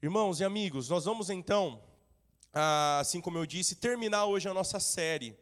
[0.00, 1.82] Irmãos e amigos, nós vamos então,
[2.52, 5.36] ah, assim como eu disse, terminar hoje a nossa série.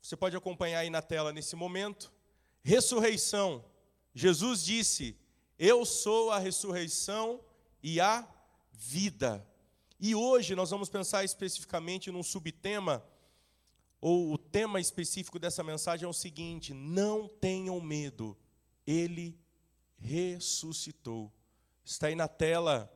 [0.00, 2.12] Você pode acompanhar aí na tela nesse momento.
[2.62, 3.64] Ressurreição.
[4.14, 5.18] Jesus disse:
[5.58, 7.40] Eu sou a ressurreição
[7.82, 8.24] e a
[8.70, 9.44] vida.
[9.98, 13.04] E hoje nós vamos pensar especificamente num subtema,
[14.00, 18.38] ou o tema específico dessa mensagem é o seguinte: não tenham medo,
[18.86, 19.36] ele
[19.98, 21.32] ressuscitou.
[21.84, 22.88] Está aí na tela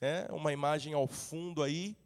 [0.00, 1.96] é uma imagem ao fundo aí,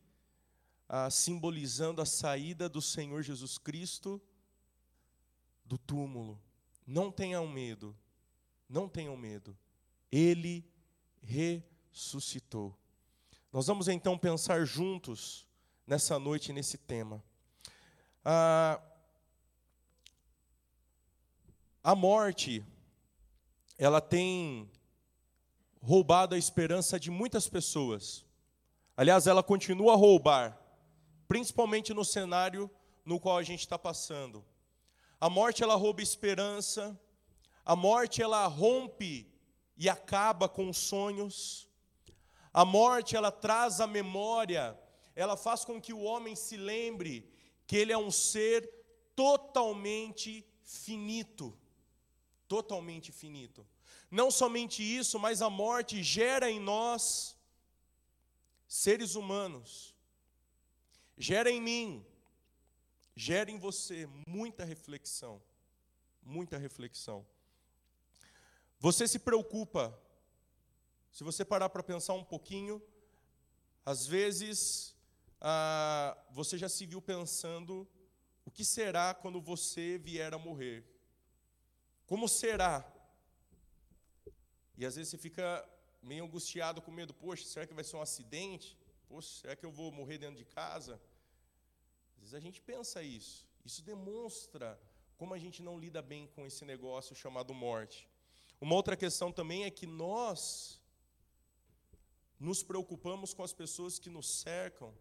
[1.11, 4.21] simbolizando a saída do Senhor Jesus Cristo
[5.65, 6.41] do túmulo.
[6.87, 7.97] Não tenham medo,
[8.69, 9.57] não tenham medo.
[10.11, 10.69] Ele
[11.23, 12.77] ressuscitou.
[13.53, 15.47] Nós vamos então pensar juntos
[15.87, 17.23] nessa noite nesse tema.
[18.25, 18.81] Ah,
[21.83, 22.65] a morte,
[23.79, 24.71] ela tem
[25.85, 28.25] roubado a esperança de muitas pessoas.
[28.97, 30.59] Aliás, ela continua a roubar,
[31.29, 32.71] principalmente no cenário
[33.05, 34.43] no qual a gente está passando.
[35.21, 36.99] A morte ela rouba esperança,
[37.67, 39.31] a morte ela rompe
[39.77, 41.69] e acaba com os sonhos.
[42.51, 44.79] A morte ela traz a memória,
[45.15, 47.31] ela faz com que o homem se lembre
[47.67, 48.67] que ele é um ser
[49.15, 51.55] totalmente finito.
[52.49, 53.67] Totalmente finito.
[54.15, 57.37] Não somente isso, mas a morte gera em nós,
[58.69, 59.93] seres humanos,
[61.19, 62.07] gera em mim,
[63.17, 65.43] gera em você muita reflexão.
[66.23, 67.27] Muita reflexão.
[68.79, 69.93] Você se preocupa,
[71.11, 72.81] se você parar para pensar um pouquinho,
[73.85, 74.95] às vezes
[75.41, 77.85] ah, você já se viu pensando:
[78.45, 80.85] o que será quando você vier a morrer?
[82.07, 82.94] Como será
[84.77, 85.67] e às vezes você fica
[86.03, 88.77] meio angustiado com medo, poxa, será que vai ser um acidente?
[89.09, 91.01] Poxa, será que eu vou morrer dentro de casa?
[92.17, 93.47] Às vezes a gente pensa isso.
[93.65, 94.79] Isso demonstra
[95.17, 98.09] como a gente não lida bem com esse negócio chamado morte.
[98.61, 100.81] Uma outra questão também é que nós
[102.39, 104.93] nos preocupamos com as pessoas que nos cercam.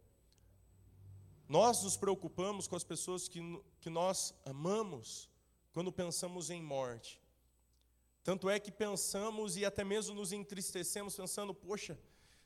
[1.47, 3.39] Nós nos preocupamos com as pessoas que,
[3.81, 5.29] que nós amamos
[5.73, 7.22] quando pensamos em morte.
[8.23, 11.99] Tanto é que pensamos e até mesmo nos entristecemos pensando, poxa,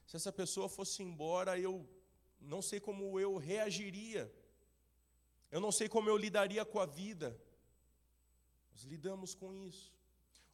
[0.05, 1.87] se essa pessoa fosse embora, eu
[2.39, 4.31] não sei como eu reagiria.
[5.51, 7.39] Eu não sei como eu lidaria com a vida.
[8.71, 9.93] Nós lidamos com isso.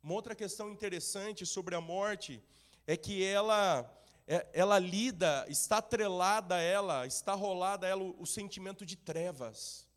[0.02, 2.44] Uma outra questão interessante sobre a morte
[2.86, 3.90] é que ela
[4.28, 8.96] é, ela lida, está atrelada a ela, está rolada a ela o, o sentimento de
[8.96, 9.88] trevas.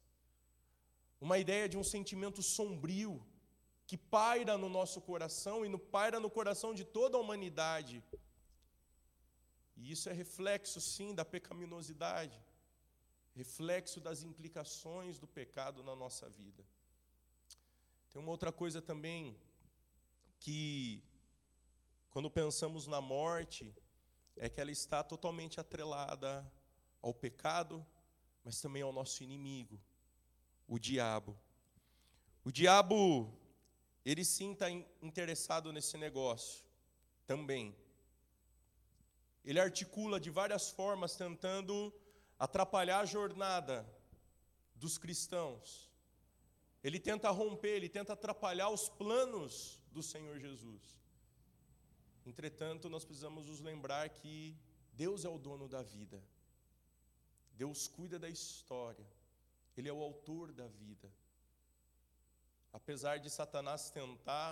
[1.20, 3.24] Uma ideia de um sentimento sombrio,
[3.86, 8.02] que paira no nosso coração e no, paira no coração de toda a humanidade.
[9.76, 12.42] E isso é reflexo, sim, da pecaminosidade,
[13.34, 16.64] reflexo das implicações do pecado na nossa vida.
[18.10, 19.38] Tem uma outra coisa também
[20.40, 21.02] que,
[22.10, 23.72] quando pensamos na morte,
[24.36, 26.50] é que ela está totalmente atrelada
[27.00, 27.86] ao pecado,
[28.42, 29.80] mas também ao nosso inimigo,
[30.66, 31.38] o diabo.
[32.42, 33.32] O diabo
[34.06, 36.64] ele sim está interessado nesse negócio
[37.26, 37.76] também.
[39.44, 41.92] Ele articula de várias formas tentando
[42.38, 43.84] atrapalhar a jornada
[44.76, 45.90] dos cristãos.
[46.84, 51.02] Ele tenta romper, ele tenta atrapalhar os planos do Senhor Jesus.
[52.24, 54.56] Entretanto, nós precisamos nos lembrar que
[54.92, 56.22] Deus é o dono da vida.
[57.54, 59.06] Deus cuida da história.
[59.76, 61.12] Ele é o autor da vida
[62.76, 64.50] apesar de Satanás tentar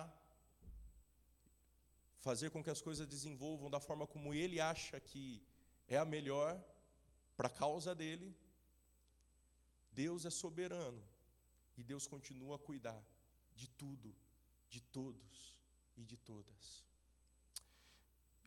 [2.20, 5.42] fazer com que as coisas desenvolvam da forma como ele acha que
[5.86, 6.58] é a melhor
[7.36, 8.34] para a causa dele,
[9.92, 11.02] Deus é soberano
[11.76, 13.00] e Deus continua a cuidar
[13.54, 14.16] de tudo,
[14.70, 15.54] de todos
[15.94, 16.82] e de todas.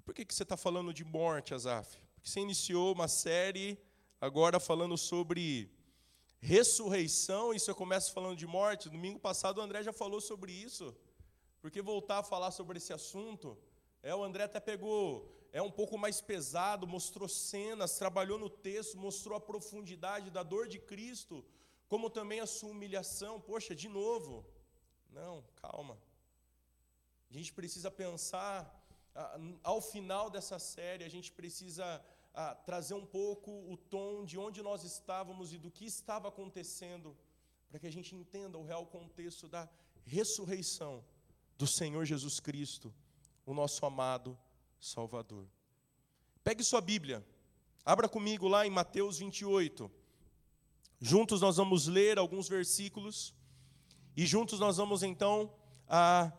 [0.03, 1.99] Por que, que você está falando de morte, Azaf?
[2.15, 3.77] Porque você iniciou uma série
[4.19, 5.69] agora falando sobre
[6.39, 8.89] ressurreição, e você começa falando de morte.
[8.89, 10.95] Domingo passado o André já falou sobre isso.
[11.61, 13.57] Porque voltar a falar sobre esse assunto,
[14.03, 18.97] é, o André até pegou, é um pouco mais pesado, mostrou cenas, trabalhou no texto,
[18.97, 21.43] mostrou a profundidade da dor de Cristo,
[21.87, 23.41] como também a sua humilhação.
[23.41, 24.45] Poxa, de novo.
[25.09, 25.97] Não, calma.
[27.29, 28.73] A gente precisa pensar,
[29.63, 32.03] ao final dessa série, a gente precisa
[32.37, 37.17] a trazer um pouco o tom de onde nós estávamos e do que estava acontecendo,
[37.67, 39.67] para que a gente entenda o real contexto da
[40.05, 41.03] ressurreição
[41.57, 42.93] do Senhor Jesus Cristo,
[43.43, 44.37] o nosso amado
[44.79, 45.47] Salvador.
[46.43, 47.25] Pegue sua Bíblia,
[47.83, 49.89] abra comigo lá em Mateus 28.
[51.01, 53.33] Juntos nós vamos ler alguns versículos
[54.15, 55.51] e juntos nós vamos então
[55.89, 56.31] a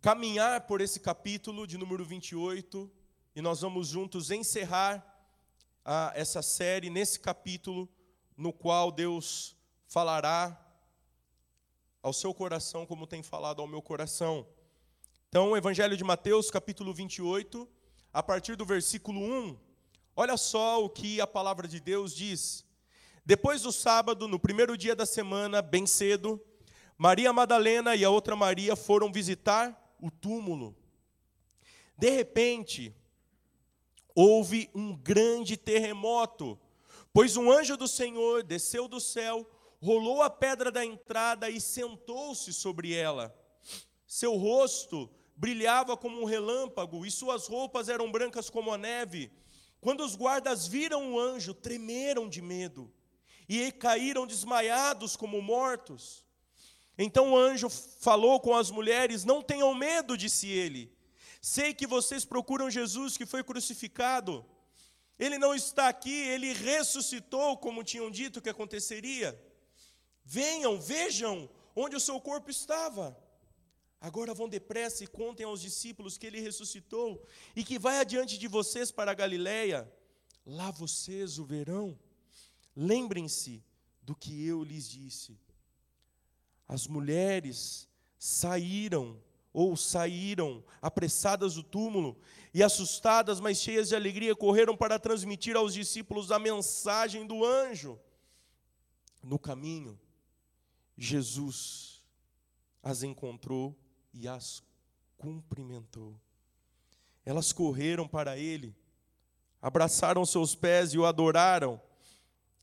[0.00, 2.90] caminhar por esse capítulo de número 28
[3.36, 5.09] e nós vamos juntos encerrar
[5.92, 7.88] a, essa série nesse capítulo
[8.36, 9.56] no qual Deus
[9.88, 10.56] falará
[12.00, 14.46] ao seu coração como tem falado ao meu coração.
[15.28, 17.68] Então, o Evangelho de Mateus, capítulo 28,
[18.12, 19.58] a partir do versículo 1,
[20.14, 22.64] olha só o que a palavra de Deus diz.
[23.26, 26.40] Depois do sábado, no primeiro dia da semana, bem cedo,
[26.96, 30.72] Maria Madalena e a outra Maria foram visitar o túmulo.
[31.98, 32.94] De repente,
[34.14, 36.58] houve um grande terremoto,
[37.12, 39.48] pois um anjo do Senhor desceu do céu,
[39.80, 43.34] rolou a pedra da entrada e sentou-se sobre ela.
[44.06, 49.32] Seu rosto brilhava como um relâmpago e suas roupas eram brancas como a neve.
[49.80, 52.92] Quando os guardas viram o anjo, tremeram de medo
[53.48, 56.24] e caíram desmaiados como mortos.
[56.98, 60.92] Então o anjo falou com as mulheres: Não tenham medo, disse ele.
[61.40, 64.44] Sei que vocês procuram Jesus que foi crucificado.
[65.18, 69.38] Ele não está aqui, ele ressuscitou, como tinham dito que aconteceria.
[70.24, 73.16] Venham, vejam onde o seu corpo estava.
[74.00, 77.22] Agora vão depressa e contem aos discípulos que ele ressuscitou
[77.54, 79.90] e que vai adiante de vocês para a Galiléia.
[80.46, 81.98] Lá vocês o verão.
[82.74, 83.62] Lembrem-se
[84.02, 85.38] do que eu lhes disse.
[86.66, 87.88] As mulheres
[88.18, 89.22] saíram
[89.52, 92.16] ou saíram apressadas do túmulo
[92.54, 97.98] e assustadas, mas cheias de alegria, correram para transmitir aos discípulos a mensagem do anjo.
[99.22, 99.98] No caminho,
[100.96, 102.02] Jesus
[102.82, 103.76] as encontrou
[104.12, 104.62] e as
[105.16, 106.18] cumprimentou.
[107.24, 108.74] Elas correram para ele,
[109.60, 111.80] abraçaram seus pés e o adoraram.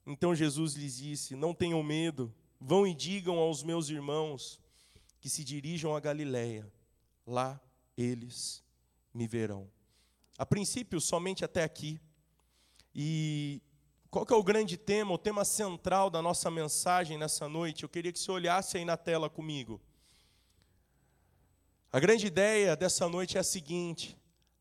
[0.06, 4.60] Então Jesus lhes disse: Não tenham medo, vão e digam aos meus irmãos
[5.20, 6.72] que se dirijam a Galiléia,
[7.28, 7.62] lá
[7.98, 8.64] eles
[9.14, 9.70] me verão.
[10.38, 12.00] A princípio, somente até aqui.
[12.96, 13.62] E
[14.10, 17.84] qual que é o grande tema, o tema central da nossa mensagem nessa noite?
[17.84, 19.82] Eu queria que você olhasse aí na tela comigo.
[21.92, 24.18] A grande ideia dessa noite é a seguinte: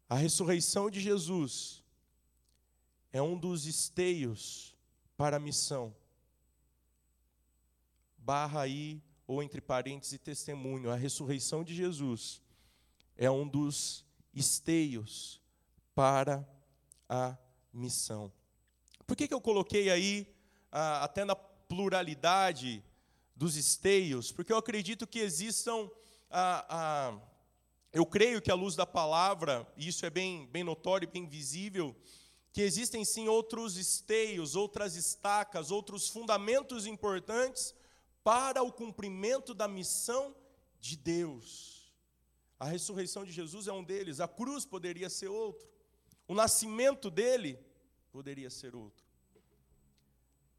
[0.08, 1.84] a ressurreição de Jesus
[3.12, 4.74] é um dos esteios
[5.16, 5.94] para a missão.
[8.19, 10.90] Barra aí, ou entre parênteses, testemunho.
[10.90, 12.42] A ressurreição de Jesus
[13.16, 14.04] é um dos
[14.34, 15.40] esteios
[15.94, 16.46] para
[17.08, 17.36] a
[17.72, 18.32] missão.
[19.06, 20.26] Por que, que eu coloquei aí,
[20.70, 22.84] ah, até na pluralidade
[23.34, 24.32] dos esteios?
[24.32, 25.88] Porque eu acredito que existam
[26.30, 27.20] a, a,
[27.92, 31.96] eu creio que à luz da palavra, e isso é bem, bem notório, bem visível,
[32.52, 37.74] que existem sim outros esteios, outras estacas, outros fundamentos importantes
[38.24, 40.34] para o cumprimento da missão
[40.80, 41.75] de Deus.
[42.58, 45.69] A ressurreição de Jesus é um deles, a cruz poderia ser outro,
[46.26, 47.58] o nascimento dele
[48.11, 49.05] poderia ser outro.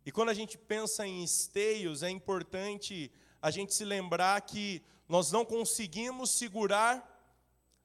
[0.05, 3.11] E quando a gente pensa em esteios, é importante
[3.41, 7.13] a gente se lembrar que nós não conseguimos segurar,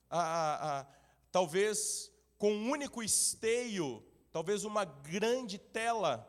[0.09, 0.87] a, a, a,
[1.31, 6.29] talvez com um único esteio, talvez uma grande tela,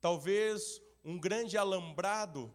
[0.00, 2.52] talvez um grande alambrado.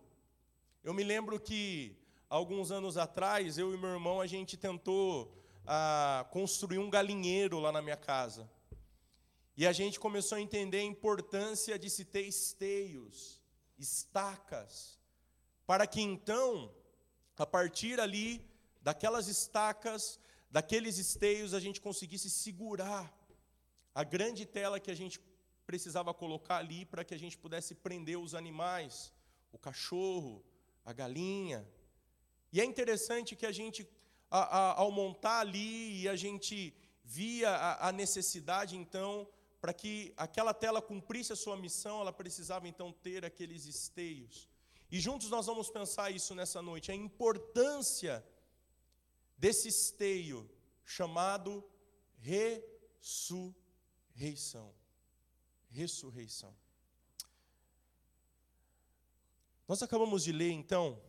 [0.84, 1.96] Eu me lembro que
[2.30, 5.34] alguns anos atrás, eu e meu irmão, a gente tentou
[5.66, 8.50] a, construir um galinheiro lá na minha casa.
[9.58, 13.42] E a gente começou a entender a importância de se ter esteios,
[13.78, 15.00] estacas,
[15.66, 16.74] para que então
[17.38, 18.42] a partir ali
[18.82, 23.14] daquelas estacas, daqueles esteios, a gente conseguisse segurar
[23.94, 25.20] a grande tela que a gente
[25.66, 29.12] precisava colocar ali para que a gente pudesse prender os animais,
[29.52, 30.44] o cachorro,
[30.86, 31.68] a galinha.
[32.52, 33.88] E é interessante que a gente,
[34.30, 36.74] a, a, ao montar ali, e a gente
[37.04, 39.28] via a, a necessidade, então,
[39.62, 44.50] para que aquela tela cumprisse a sua missão, ela precisava então ter aqueles esteios.
[44.92, 48.26] E juntos nós vamos pensar isso nessa noite, a importância
[49.38, 50.50] desse esteio
[50.84, 51.64] chamado
[52.20, 53.54] ressurreição.
[55.70, 56.56] Ressurreição.
[59.68, 61.02] Nós acabamos de ler, então,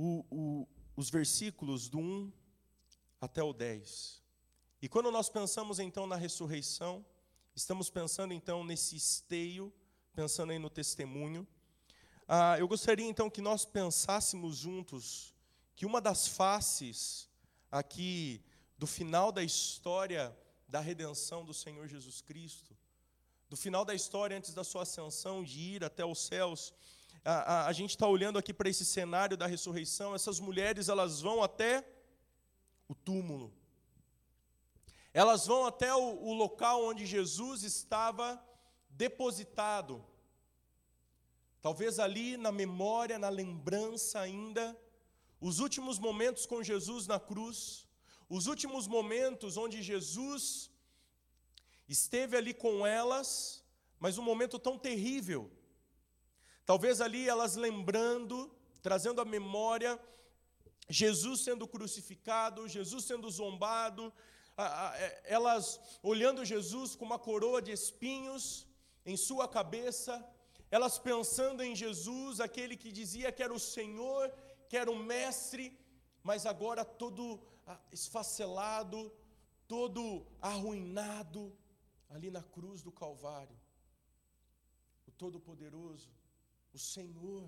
[0.00, 2.32] o, os versículos do 1
[3.20, 4.22] até o 10.
[4.82, 7.04] E quando nós pensamos, então, na ressurreição,
[7.54, 9.72] estamos pensando, então, nesse esteio
[10.14, 11.46] pensando aí no testemunho.
[12.28, 15.34] Ah, eu gostaria então que nós pensássemos juntos
[15.74, 17.28] que uma das faces
[17.70, 18.40] aqui
[18.78, 20.36] do final da história
[20.68, 22.76] da redenção do Senhor Jesus Cristo,
[23.48, 26.72] do final da história antes da sua ascensão, de ir até os céus.
[27.24, 31.20] A, a, a gente está olhando aqui para esse cenário da ressurreição, essas mulheres elas
[31.20, 31.86] vão até
[32.86, 33.52] o túmulo.
[35.12, 38.44] Elas vão até o, o local onde Jesus estava
[38.90, 40.04] depositado.
[41.62, 44.76] Talvez ali na memória, na lembrança ainda,
[45.40, 47.88] os últimos momentos com Jesus na cruz,
[48.28, 50.70] os últimos momentos onde Jesus
[51.88, 53.64] esteve ali com elas,
[53.98, 55.50] mas um momento tão terrível.
[56.64, 58.50] Talvez ali elas lembrando,
[58.82, 60.00] trazendo à memória
[60.88, 64.12] Jesus sendo crucificado, Jesus sendo zombado,
[64.56, 68.66] é, elas olhando Jesus com uma coroa de espinhos
[69.04, 70.24] em sua cabeça,
[70.70, 74.32] elas pensando em Jesus, aquele que dizia que era o Senhor,
[74.68, 75.78] que era o Mestre,
[76.22, 79.12] mas agora todo ah, esfacelado,
[79.66, 81.56] todo arruinado,
[82.10, 83.56] ali na cruz do Calvário.
[85.06, 86.10] O Todo-Poderoso,
[86.74, 87.44] o Senhor,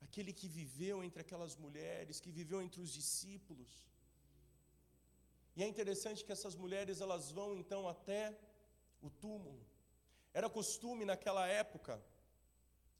[0.00, 3.70] aquele que viveu entre aquelas mulheres, que viveu entre os discípulos.
[5.56, 8.22] E é interessante que essas mulheres elas vão então até
[9.02, 9.62] o túmulo.
[10.32, 12.00] Era costume naquela época,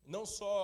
[0.05, 0.57] não só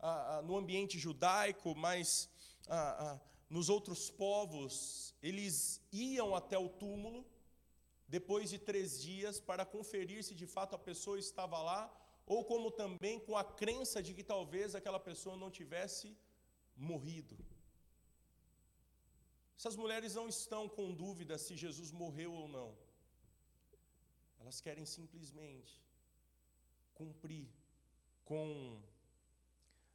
[0.00, 2.28] ah, no ambiente judaico, mas
[2.68, 3.18] ah
[3.48, 7.24] nos outros povos, eles iam até o túmulo
[8.06, 11.90] depois de três dias para conferir se de fato a pessoa estava lá,
[12.34, 16.08] ou como também com a crença de que talvez aquela pessoa não tivesse
[16.76, 17.36] morrido.
[19.56, 22.68] Essas mulheres não estão com dúvida se Jesus morreu ou não.
[24.40, 25.74] Elas querem simplesmente
[26.94, 27.48] cumprir
[28.24, 28.78] com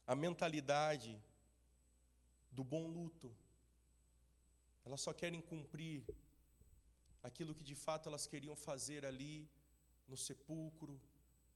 [0.08, 1.14] a mentalidade
[2.52, 3.32] do bom luto.
[4.86, 6.04] Elas só querem cumprir
[7.22, 9.48] aquilo que de fato elas queriam fazer ali
[10.08, 11.00] no sepulcro,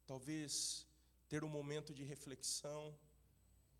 [0.07, 0.87] talvez
[1.27, 2.97] ter um momento de reflexão,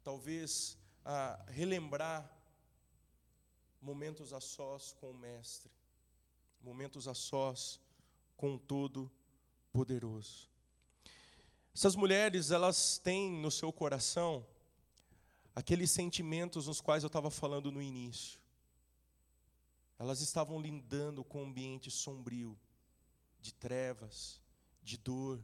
[0.03, 2.29] talvez ah, relembrar
[3.81, 5.72] momentos a sós com o Mestre,
[6.62, 7.79] momentos a sós
[8.36, 10.50] com o Todo-Poderoso.
[11.74, 14.46] Essas mulheres, elas têm no seu coração
[15.55, 18.38] aqueles sentimentos nos quais eu estava falando no início.
[19.98, 22.60] Elas estavam lidando com um ambiente sombrio,
[23.39, 24.41] de trevas,
[24.84, 25.41] de dor,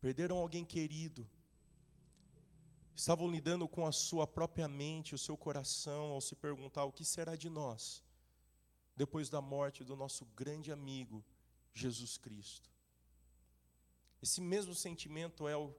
[0.00, 1.28] perderam alguém querido,
[2.94, 7.04] estavam lidando com a sua própria mente, o seu coração, ao se perguntar: o que
[7.04, 8.02] será de nós
[8.96, 11.24] depois da morte do nosso grande amigo
[11.72, 12.70] Jesus Cristo?
[14.22, 15.74] Esse mesmo sentimento é o,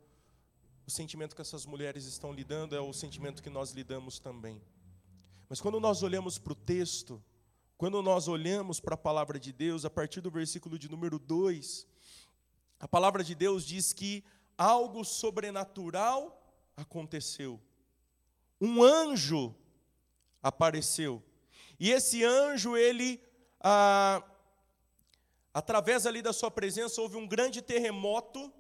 [0.87, 4.61] o sentimento que essas mulheres estão lidando, é o sentimento que nós lidamos também.
[5.47, 7.23] Mas quando nós olhamos para o texto,
[7.77, 11.87] quando nós olhamos para a palavra de Deus, a partir do versículo de número 2,
[12.81, 14.23] a palavra de Deus diz que
[14.57, 16.43] algo sobrenatural
[16.75, 17.61] aconteceu.
[18.59, 19.55] Um anjo
[20.41, 21.21] apareceu.
[21.79, 23.21] E esse anjo, ele,
[23.59, 24.23] ah,
[25.53, 28.51] através ali da sua presença, houve um grande terremoto.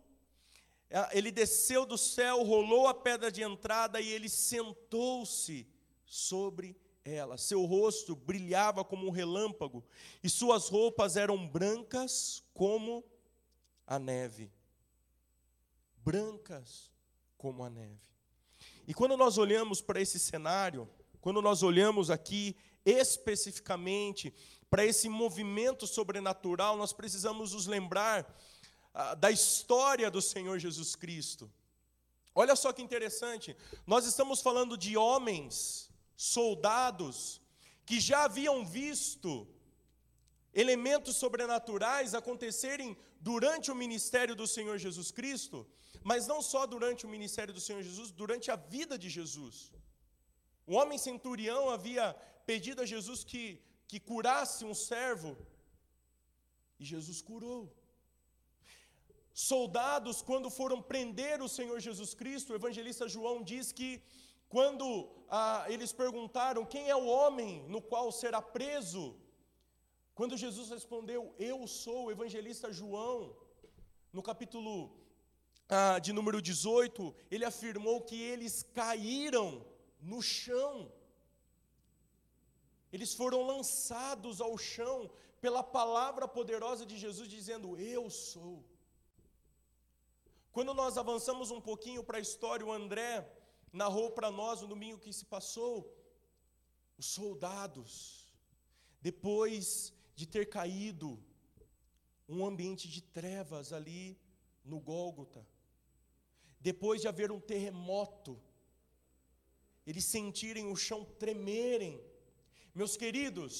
[0.91, 5.67] Ah, ele desceu do céu, rolou a pedra de entrada e ele sentou-se
[6.05, 7.39] sobre ela.
[7.39, 9.83] Seu rosto brilhava como um relâmpago
[10.23, 13.03] e suas roupas eram brancas como
[13.91, 14.49] a neve.
[15.97, 16.89] Brancas
[17.37, 17.99] como a neve.
[18.87, 22.55] E quando nós olhamos para esse cenário, quando nós olhamos aqui
[22.85, 24.33] especificamente
[24.69, 28.33] para esse movimento sobrenatural, nós precisamos nos lembrar
[28.93, 31.51] ah, da história do Senhor Jesus Cristo.
[32.33, 37.41] Olha só que interessante, nós estamos falando de homens soldados
[37.85, 39.45] que já haviam visto
[40.53, 42.97] elementos sobrenaturais acontecerem
[43.29, 45.57] durante o ministério do Senhor Jesus Cristo,
[46.09, 49.71] mas não só durante o ministério do Senhor Jesus, durante a vida de Jesus.
[50.65, 52.05] O homem centurião havia
[52.45, 53.43] pedido a Jesus que,
[53.87, 55.31] que curasse um servo,
[56.79, 57.61] e Jesus curou.
[59.33, 64.01] Soldados, quando foram prender o Senhor Jesus Cristo, o evangelista João diz que
[64.49, 64.85] quando
[65.29, 69.15] ah, eles perguntaram quem é o homem no qual será preso,
[70.13, 73.35] quando Jesus respondeu, Eu sou, o evangelista João,
[74.11, 74.73] no capítulo
[75.69, 79.65] ah, de número 18, ele afirmou que eles caíram
[80.01, 80.91] no chão.
[82.91, 88.63] Eles foram lançados ao chão pela palavra poderosa de Jesus, dizendo: Eu sou.
[90.51, 93.25] Quando nós avançamos um pouquinho para a história, o André
[93.71, 95.89] narrou para nós no domingo que se passou,
[96.97, 98.27] os soldados,
[99.01, 101.09] depois de ter caído
[102.33, 104.03] um ambiente de trevas ali
[104.71, 105.41] no Gólgota.
[106.69, 108.33] Depois de haver um terremoto,
[109.89, 111.93] eles sentirem o chão tremerem.
[112.79, 113.53] Meus queridos,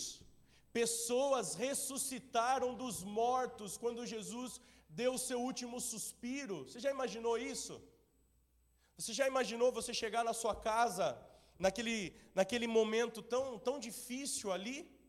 [0.79, 4.61] pessoas ressuscitaram dos mortos quando Jesus
[5.01, 6.57] deu o seu último suspiro.
[6.65, 7.75] Você já imaginou isso?
[8.99, 11.07] Você já imaginou você chegar na sua casa,
[11.57, 15.00] naquele, naquele momento tão, tão difícil ali,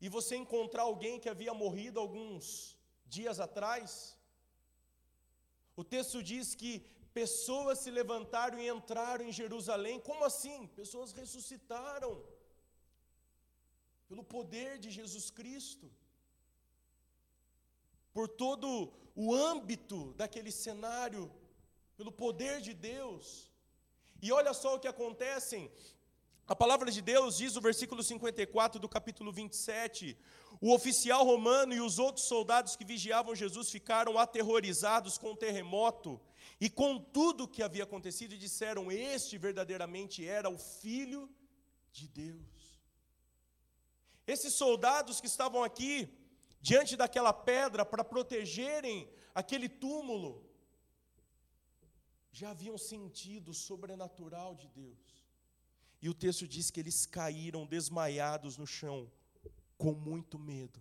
[0.00, 2.76] e você encontrar alguém que havia morrido alguns
[3.06, 4.16] dias atrás?
[5.80, 6.72] O texto diz que
[7.20, 9.98] pessoas se levantaram e entraram em Jerusalém.
[10.08, 10.66] Como assim?
[10.80, 12.12] Pessoas ressuscitaram
[14.08, 15.86] pelo poder de Jesus Cristo.
[18.12, 18.68] Por todo
[19.24, 21.24] o âmbito daquele cenário,
[21.96, 23.50] pelo poder de Deus.
[24.22, 25.58] E olha só o que acontece.
[26.48, 30.16] A palavra de Deus diz no versículo 54 do capítulo 27:
[30.60, 36.20] o oficial romano e os outros soldados que vigiavam Jesus ficaram aterrorizados com o terremoto
[36.60, 41.28] e com tudo que havia acontecido e disseram: Este verdadeiramente era o Filho
[41.92, 42.80] de Deus.
[44.24, 46.08] Esses soldados que estavam aqui,
[46.60, 50.48] diante daquela pedra, para protegerem aquele túmulo,
[52.30, 55.15] já haviam sentido o sobrenatural de Deus.
[56.06, 59.10] E o texto diz que eles caíram desmaiados no chão
[59.76, 60.80] com muito medo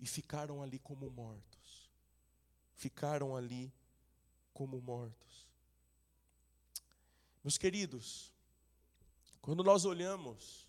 [0.00, 1.88] e ficaram ali como mortos.
[2.74, 3.72] Ficaram ali
[4.52, 5.46] como mortos.
[7.44, 8.32] Meus queridos,
[9.40, 10.66] quando nós olhamos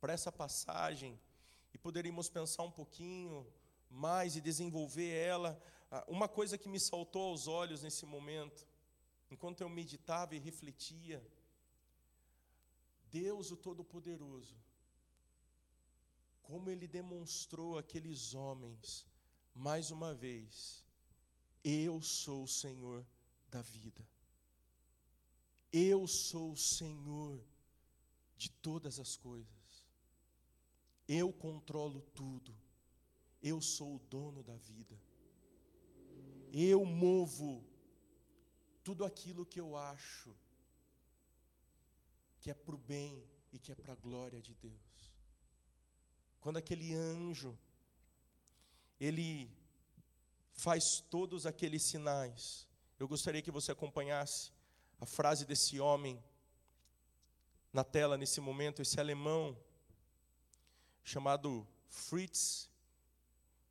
[0.00, 1.20] para essa passagem
[1.74, 3.46] e poderíamos pensar um pouquinho
[3.90, 8.66] mais e desenvolver ela, ah, uma coisa que me saltou aos olhos nesse momento,
[9.30, 11.22] enquanto eu meditava e refletia,
[13.14, 14.56] Deus o Todo-Poderoso,
[16.42, 19.06] como ele demonstrou aqueles homens,
[19.54, 20.84] mais uma vez,
[21.62, 23.06] eu sou o Senhor
[23.48, 24.04] da vida.
[25.72, 27.40] Eu sou o Senhor
[28.36, 29.86] de todas as coisas.
[31.06, 32.52] Eu controlo tudo.
[33.40, 35.00] Eu sou o dono da vida.
[36.52, 37.64] Eu movo
[38.82, 40.34] tudo aquilo que eu acho
[42.44, 45.14] que é para o bem e que é para a glória de Deus.
[46.42, 47.58] Quando aquele anjo,
[49.00, 49.50] ele
[50.52, 54.52] faz todos aqueles sinais, eu gostaria que você acompanhasse
[55.00, 56.22] a frase desse homem
[57.72, 59.58] na tela nesse momento, esse alemão
[61.02, 62.68] chamado Fritz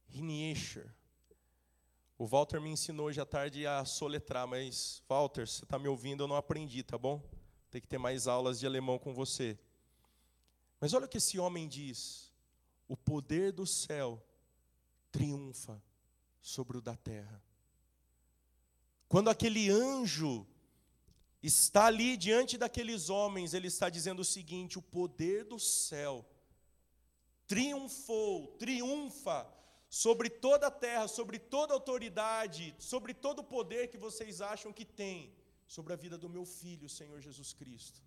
[0.10, 0.92] Hiniecher.
[2.18, 6.24] O Walter me ensinou hoje à tarde a soletrar, mas Walter, você está me ouvindo,
[6.24, 7.22] eu não aprendi, tá bom?
[7.74, 9.58] Tem que ter mais aulas de alemão com você.
[10.80, 12.32] Mas olha o que esse homem diz
[12.88, 14.24] o poder do céu
[15.12, 15.82] triunfa
[16.40, 17.44] sobre o da terra.
[19.10, 20.46] Quando aquele anjo
[21.42, 26.24] está ali diante daqueles homens, ele está dizendo o seguinte: o poder do céu
[27.48, 29.52] triunfou, triunfa
[29.90, 34.72] sobre toda a terra, sobre toda a autoridade, sobre todo o poder que vocês acham
[34.72, 35.34] que tem
[35.74, 38.00] sobre a vida do meu filho, Senhor Jesus Cristo.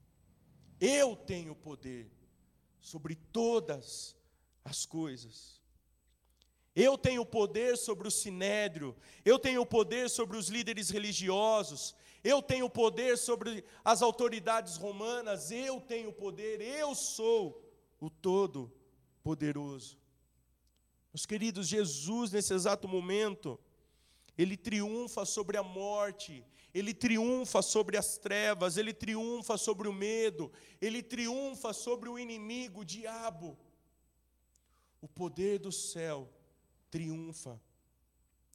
[0.81, 2.09] Eu tenho poder
[2.81, 4.14] sobre todas
[4.64, 5.61] as coisas.
[6.76, 12.70] Eu tenho poder sobre o sinédrio, eu tenho poder sobre os líderes religiosos, eu tenho
[12.70, 17.40] poder sobre as autoridades romanas, eu tenho poder, eu sou
[17.98, 19.98] o Todo-Poderoso.
[21.12, 23.59] Meus queridos, Jesus, nesse exato momento,
[24.38, 26.44] ele triunfa sobre a morte,
[26.79, 32.81] ele triunfa sobre as trevas, ele triunfa sobre o medo, ele triunfa sobre o inimigo,
[32.81, 33.59] o diabo
[35.01, 36.29] o poder do céu
[36.91, 37.61] triunfa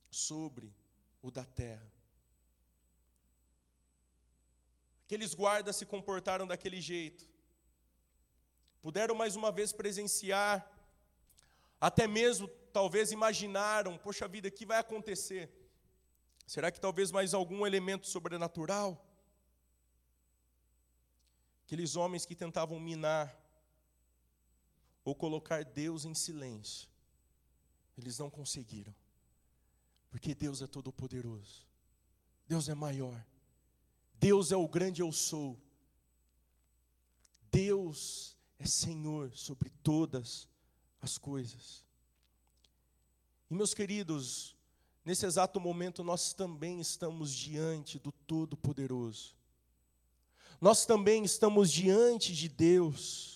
[0.10, 0.74] sobre
[1.22, 1.90] o da terra.
[5.06, 7.26] Aqueles guardas se comportaram daquele jeito.
[8.82, 10.70] Puderam mais uma vez presenciar,
[11.80, 15.50] até mesmo talvez imaginaram: poxa vida, o que vai acontecer?
[16.52, 19.02] Será que talvez mais algum elemento sobrenatural?
[21.64, 23.34] Aqueles homens que tentavam minar
[25.02, 26.90] ou colocar Deus em silêncio.
[27.98, 28.94] Eles não conseguiram.
[30.10, 31.66] Porque Deus é todo-poderoso.
[32.46, 33.26] Deus é maior.
[34.16, 35.58] Deus é o grande eu sou.
[37.50, 40.50] Deus é Senhor sobre todas
[41.02, 41.86] as coisas.
[43.50, 44.54] E meus queridos,
[45.04, 49.36] nesse exato momento nós também estamos diante do Todo-Poderoso.
[50.60, 53.32] Nós também estamos diante de Deus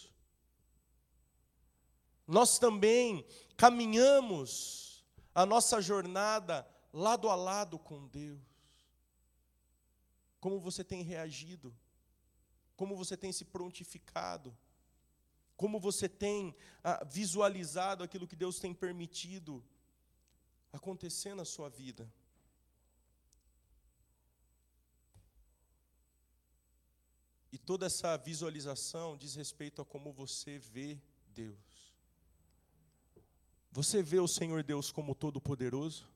[2.27, 3.25] nós também
[3.55, 8.41] caminhamos a nossa jornada lado a lado com Deus.
[10.39, 11.75] Como você tem reagido?
[12.75, 14.55] Como você tem se prontificado?
[15.55, 19.63] Como você tem ah, visualizado aquilo que Deus tem permitido
[20.75, 22.11] acontecer na sua vida?
[27.51, 31.93] E toda essa visualização diz respeito a como você vê Deus.
[33.71, 36.07] Você vê o Senhor Deus como todo-poderoso?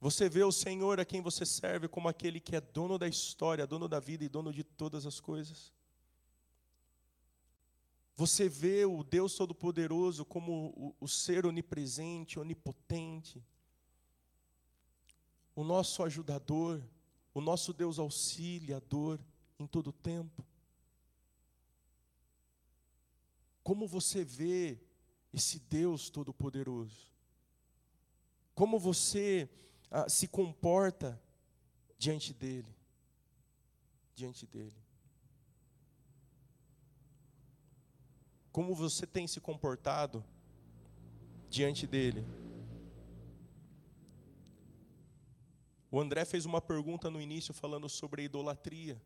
[0.00, 3.66] Você vê o Senhor a quem você serve como aquele que é dono da história,
[3.66, 5.72] dono da vida e dono de todas as coisas?
[8.20, 13.42] Você vê o Deus Todo-Poderoso como o, o, ser onipresente, onipotente,
[15.56, 16.82] o nosso ajudador,
[17.32, 19.18] o nosso Deus auxiliador
[19.58, 20.44] em todo tempo.
[23.62, 24.78] Como você vê
[25.32, 27.10] esse Deus Todo-Poderoso?
[28.54, 29.48] Como você
[29.90, 31.18] ah, se comporta
[31.96, 32.76] diante dele?
[34.14, 34.76] Diante dele.
[38.52, 40.24] Como você tem se comportado
[41.48, 42.24] diante dele?
[45.90, 49.00] O André fez uma pergunta no início falando sobre a idolatria.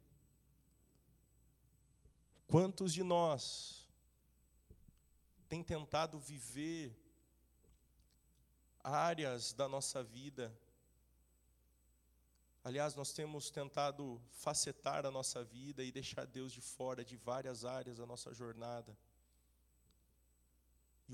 [2.47, 3.89] Quantos de nós
[5.49, 6.95] tem tentado viver
[8.83, 10.57] áreas da nossa vida?
[12.63, 17.65] Aliás, nós temos tentado facetar a nossa vida e deixar Deus de fora de várias
[17.65, 18.97] áreas da nossa jornada.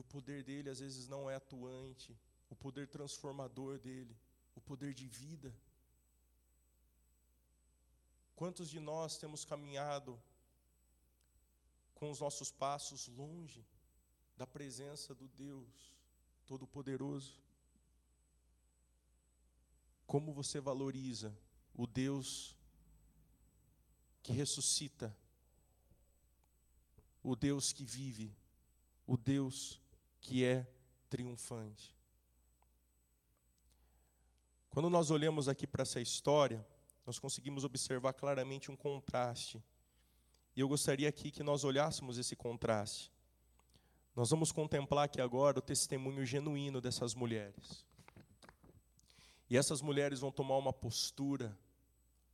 [0.01, 2.11] O poder dele às vezes não é atuante,
[2.49, 4.17] o poder transformador dele
[4.55, 5.55] o poder de vida.
[8.35, 10.21] Quantos de nós temos caminhado
[11.95, 13.65] com os nossos passos longe
[14.37, 15.69] da presença do Deus
[16.47, 17.39] Todo-Poderoso?
[20.07, 21.37] Como você valoriza
[21.75, 22.57] o Deus
[24.23, 25.17] que ressuscita,
[27.23, 28.35] o Deus que vive,
[29.07, 29.81] o Deus
[30.21, 30.67] que é
[31.09, 31.95] triunfante?
[34.69, 36.65] Quando nós olhamos aqui para essa história,
[37.05, 39.63] nós conseguimos observar claramente um contraste.
[40.55, 43.13] E eu gostaria aqui que nós olhássemos esse contraste.
[44.15, 47.85] Nós vamos contemplar aqui agora o testemunho genuíno dessas mulheres.
[49.49, 51.59] E essas mulheres vão tomar uma postura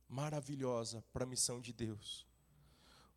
[0.07, 2.25] maravilhosa para a missão de Deus.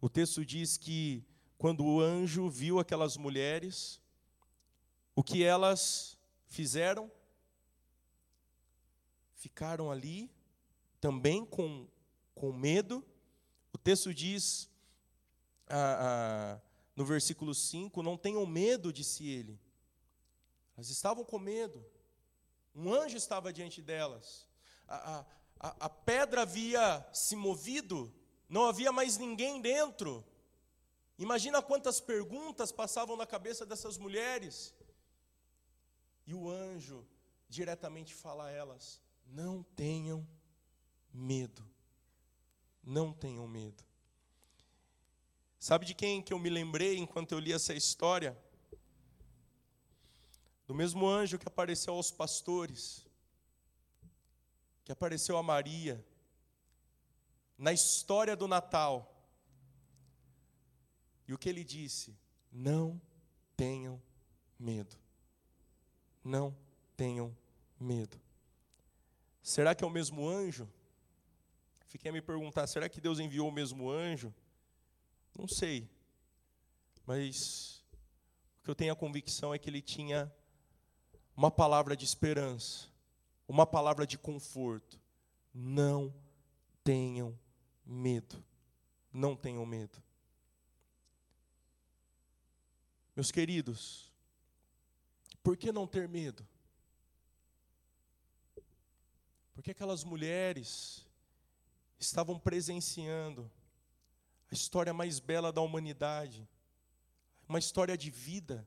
[0.00, 1.22] O texto diz que
[1.58, 4.00] quando o anjo viu aquelas mulheres,
[5.20, 7.10] o que elas fizeram?
[9.40, 10.30] ficaram ali
[11.00, 11.88] também com,
[12.34, 13.02] com medo.
[13.72, 14.68] O texto diz
[15.66, 16.60] ah, ah,
[16.94, 19.58] no versículo 5: Não tenham medo, disse ele.
[20.76, 21.84] Elas estavam com medo.
[22.74, 24.46] Um anjo estava diante delas.
[24.86, 25.24] A,
[25.58, 28.12] a, a pedra havia se movido,
[28.48, 30.24] não havia mais ninguém dentro.
[31.18, 34.74] Imagina quantas perguntas passavam na cabeça dessas mulheres.
[36.30, 37.04] E o anjo
[37.48, 40.24] diretamente fala a elas: não tenham
[41.12, 41.68] medo.
[42.84, 43.82] Não tenham medo.
[45.58, 48.40] Sabe de quem que eu me lembrei enquanto eu li essa história?
[50.68, 53.04] Do mesmo anjo que apareceu aos pastores,
[54.84, 56.06] que apareceu a Maria,
[57.58, 59.20] na história do Natal.
[61.26, 62.16] E o que ele disse?
[62.52, 63.02] Não
[63.56, 64.00] tenham
[64.56, 65.09] medo.
[66.24, 66.56] Não
[66.96, 67.36] tenham
[67.78, 68.20] medo.
[69.42, 70.68] Será que é o mesmo anjo?
[71.86, 74.34] Fiquei a me perguntar: será que Deus enviou o mesmo anjo?
[75.36, 75.88] Não sei.
[77.06, 77.82] Mas
[78.60, 80.32] o que eu tenho a convicção é que ele tinha
[81.36, 82.88] uma palavra de esperança,
[83.48, 85.00] uma palavra de conforto.
[85.52, 86.14] Não
[86.84, 87.36] tenham
[87.84, 88.44] medo.
[89.12, 90.00] Não tenham medo.
[93.16, 94.09] Meus queridos,
[95.42, 96.46] por que não ter medo?
[99.54, 101.06] Porque aquelas mulheres
[101.98, 103.50] estavam presenciando
[104.50, 106.48] a história mais bela da humanidade,
[107.48, 108.66] uma história de vida,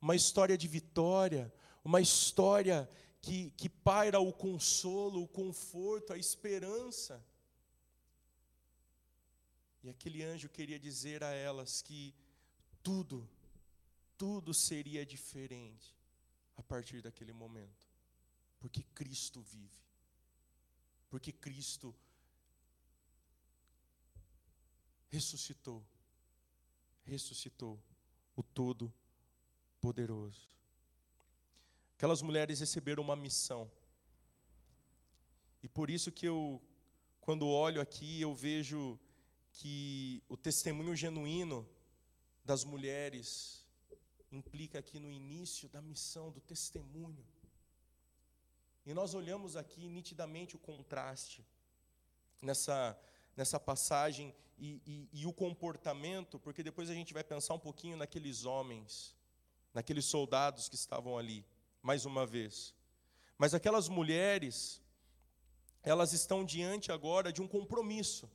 [0.00, 1.52] uma história de vitória,
[1.84, 2.88] uma história
[3.20, 7.22] que, que paira o consolo, o conforto, a esperança.
[9.82, 12.14] E aquele anjo queria dizer a elas que
[12.82, 13.28] tudo,
[14.16, 15.99] tudo seria diferente
[16.60, 17.88] a partir daquele momento,
[18.60, 19.80] porque Cristo vive.
[21.08, 21.94] Porque Cristo
[25.08, 25.82] ressuscitou.
[27.02, 27.82] Ressuscitou
[28.36, 30.50] o Todo-Poderoso.
[31.96, 33.72] Aquelas mulheres receberam uma missão.
[35.62, 36.60] E por isso que eu,
[37.22, 39.00] quando olho aqui, eu vejo
[39.54, 41.66] que o testemunho genuíno
[42.44, 43.59] das mulheres
[44.30, 47.24] implica aqui no início da missão, do testemunho.
[48.86, 51.46] E nós olhamos aqui nitidamente o contraste
[52.40, 52.98] nessa,
[53.36, 57.96] nessa passagem e, e, e, o comportamento, porque depois a gente vai pensar um pouquinho
[57.96, 59.16] naqueles homens,
[59.72, 61.44] naqueles soldados que estavam ali,
[61.82, 62.74] mais uma vez.
[63.38, 64.82] Mas aquelas mulheres,
[65.82, 68.30] elas estão diante agora de um compromisso.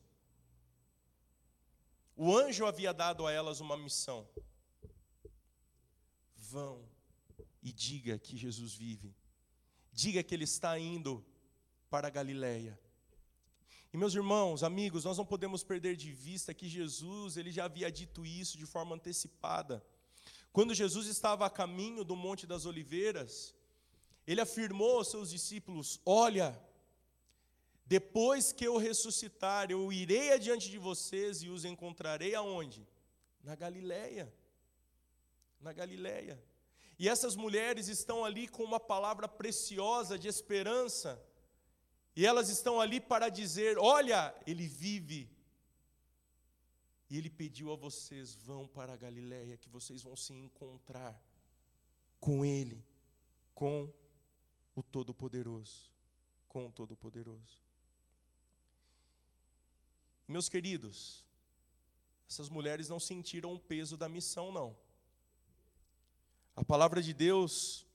[2.16, 4.28] O anjo havia dado a elas uma missão.
[6.56, 6.80] Vão
[7.62, 9.14] e diga que Jesus vive.
[9.92, 11.14] Diga que ele está indo
[11.90, 12.80] para a Galileia.
[13.92, 17.92] E meus irmãos, amigos, nós não podemos perder de vista que Jesus, ele já havia
[17.92, 19.86] dito isso de forma antecipada.
[20.54, 23.54] Quando Jesus estava a caminho do Monte das Oliveiras,
[24.26, 26.58] ele afirmou aos seus discípulos: Olha,
[27.86, 32.88] depois que eu ressuscitar, eu irei adiante de vocês e os encontrarei aonde?
[33.44, 34.34] Na Galileia.
[35.66, 36.40] Na Galileia.
[37.00, 41.20] E essas mulheres estão ali com uma palavra preciosa de esperança.
[42.16, 45.28] E elas estão ali para dizer: Olha, ele vive.
[47.10, 51.20] E ele pediu a vocês: vão para a Galiléia, que vocês vão se encontrar
[52.20, 52.86] com ele,
[53.56, 53.92] com
[54.76, 55.92] o Todo-Poderoso.
[56.48, 57.60] Com o Todo-Poderoso.
[60.28, 61.26] Meus queridos,
[62.30, 64.85] essas mulheres não sentiram o peso da missão, não.
[66.56, 67.86] A palavra de Deus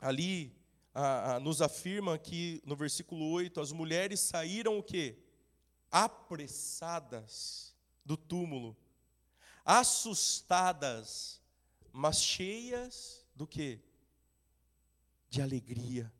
[0.00, 0.56] ali
[0.94, 5.18] a, a, nos afirma que no versículo 8 as mulheres saíram o quê?
[5.90, 8.76] Apressadas do túmulo,
[9.64, 11.40] assustadas,
[11.92, 13.78] mas cheias do quê?
[15.28, 16.10] De alegria.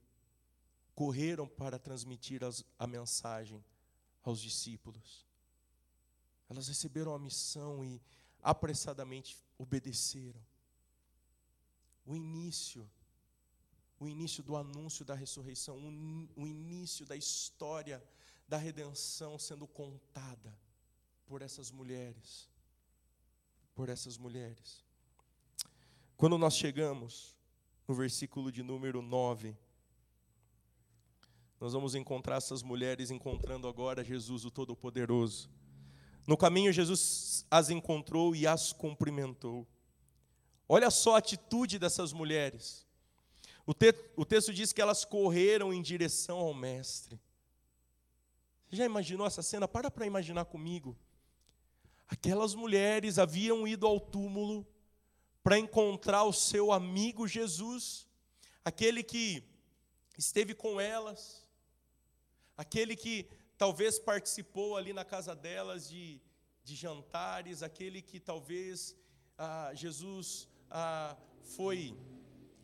[0.94, 3.64] Correram para transmitir as, a mensagem
[4.22, 5.26] aos discípulos.
[6.50, 8.02] Elas receberam a missão e
[8.42, 10.49] apressadamente obedeceram
[12.10, 12.90] o início,
[14.00, 15.76] o início do anúncio da ressurreição,
[16.34, 18.02] o início da história
[18.48, 20.58] da redenção sendo contada
[21.24, 22.50] por essas mulheres.
[23.76, 24.84] Por essas mulheres.
[26.16, 27.36] Quando nós chegamos
[27.86, 29.56] no versículo de número 9,
[31.60, 35.48] nós vamos encontrar essas mulheres encontrando agora Jesus, o Todo-Poderoso.
[36.26, 39.64] No caminho, Jesus as encontrou e as cumprimentou.
[40.72, 42.86] Olha só a atitude dessas mulheres.
[43.66, 47.20] O, te, o texto diz que elas correram em direção ao Mestre.
[48.68, 49.66] Você já imaginou essa cena?
[49.66, 50.96] Para para imaginar comigo.
[52.06, 54.64] Aquelas mulheres haviam ido ao túmulo
[55.42, 58.06] para encontrar o seu amigo Jesus,
[58.64, 59.42] aquele que
[60.16, 61.44] esteve com elas,
[62.56, 63.28] aquele que
[63.58, 66.20] talvez participou ali na casa delas de,
[66.62, 68.94] de jantares, aquele que talvez
[69.36, 71.96] ah, Jesus ah, foi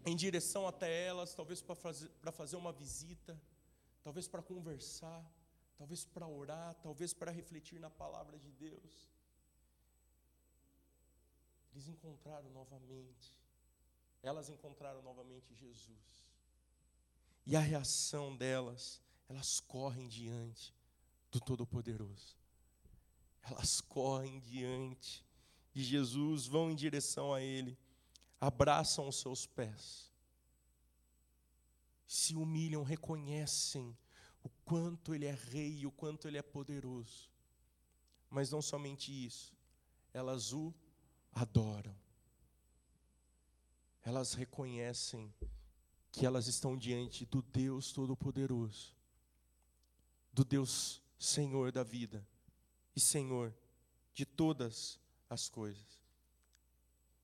[0.05, 3.39] em direção até elas, talvez para fazer, fazer uma visita,
[4.03, 5.29] talvez para conversar,
[5.77, 9.11] talvez para orar, talvez para refletir na palavra de Deus.
[11.73, 13.37] Eles encontraram novamente,
[14.23, 16.25] elas encontraram novamente Jesus.
[17.45, 20.73] E a reação delas, elas correm diante
[21.31, 22.37] do Todo-Poderoso.
[23.43, 25.25] Elas correm diante
[25.73, 27.77] de Jesus, vão em direção a Ele
[28.41, 30.13] abraçam os seus pés,
[32.07, 33.97] se humilham, reconhecem
[34.43, 37.31] o quanto Ele é Rei e o quanto Ele é poderoso.
[38.31, 39.53] Mas não somente isso,
[40.13, 40.73] elas o
[41.33, 41.95] adoram.
[44.05, 45.35] Elas reconhecem
[46.13, 48.95] que elas estão diante do Deus Todo-Poderoso,
[50.33, 52.27] do Deus Senhor da vida
[52.95, 53.55] e Senhor
[54.15, 55.96] de todas as coisas.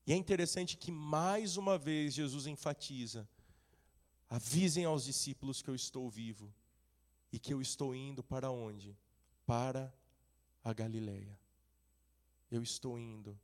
[0.05, 3.27] E é interessante que mais uma vez Jesus enfatiza:
[4.29, 6.53] avisem aos discípulos que eu estou vivo
[7.31, 8.97] e que eu estou indo para onde?
[9.45, 9.93] Para
[10.63, 11.39] a Galileia.
[12.51, 13.39] Eu estou indo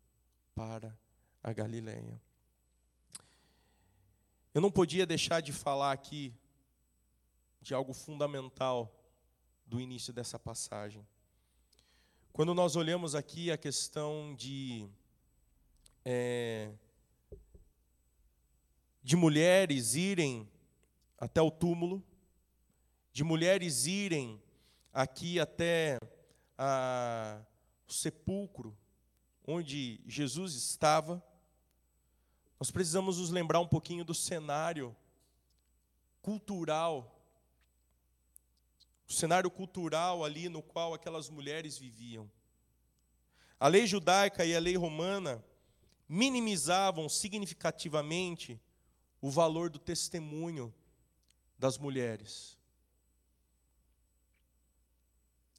[0.53, 0.97] para
[1.41, 2.21] a Galileia.
[4.53, 6.33] Eu não podia deixar de falar aqui
[7.61, 8.93] de algo fundamental
[9.65, 11.07] do início dessa passagem.
[12.33, 14.87] Quando nós olhamos aqui a questão de
[16.05, 16.71] é,
[19.03, 20.47] de mulheres irem
[21.17, 22.03] até o túmulo,
[23.11, 24.41] de mulheres irem
[24.93, 25.97] aqui até
[26.57, 27.41] a,
[27.87, 28.77] o sepulcro
[29.51, 31.23] onde Jesus estava,
[32.59, 34.95] nós precisamos nos lembrar um pouquinho do cenário
[36.21, 37.19] cultural,
[39.07, 42.29] o cenário cultural ali no qual aquelas mulheres viviam.
[43.59, 45.43] A lei judaica e a lei romana
[46.09, 48.59] minimizavam significativamente
[49.21, 50.73] o valor do testemunho
[51.57, 52.57] das mulheres.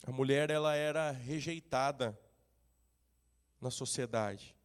[0.02, 2.18] A mulher ela era rejeitada
[3.60, 4.56] na sociedade.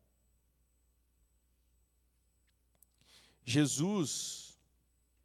[3.43, 4.57] Jesus,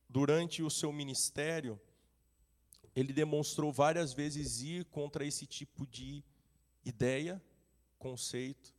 [0.09, 1.81] durante o seu ministério,
[2.95, 6.23] ele demonstrou várias vezes ir contra esse tipo de
[6.85, 7.43] ideia,
[7.99, 8.75] conceito.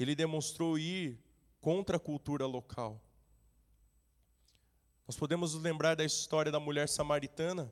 [0.00, 1.22] Ele demonstrou ir
[1.60, 2.98] contra a cultura local.
[5.06, 7.70] Nós podemos nos lembrar da história da mulher samaritana,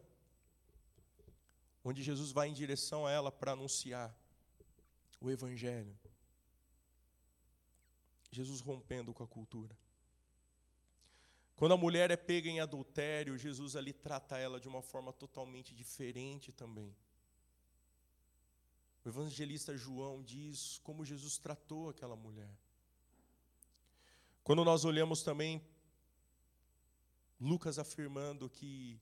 [1.82, 4.14] onde Jesus vai em direção a ela para anunciar
[5.18, 5.98] o Evangelho.
[8.30, 9.74] Jesus rompendo com a cultura.
[11.56, 15.74] Quando a mulher é pega em adultério, Jesus ali trata ela de uma forma totalmente
[15.74, 16.94] diferente também.
[19.09, 22.55] O evangelista João diz como Jesus tratou aquela mulher.
[24.44, 25.66] Quando nós olhamos também
[27.40, 29.01] Lucas afirmando que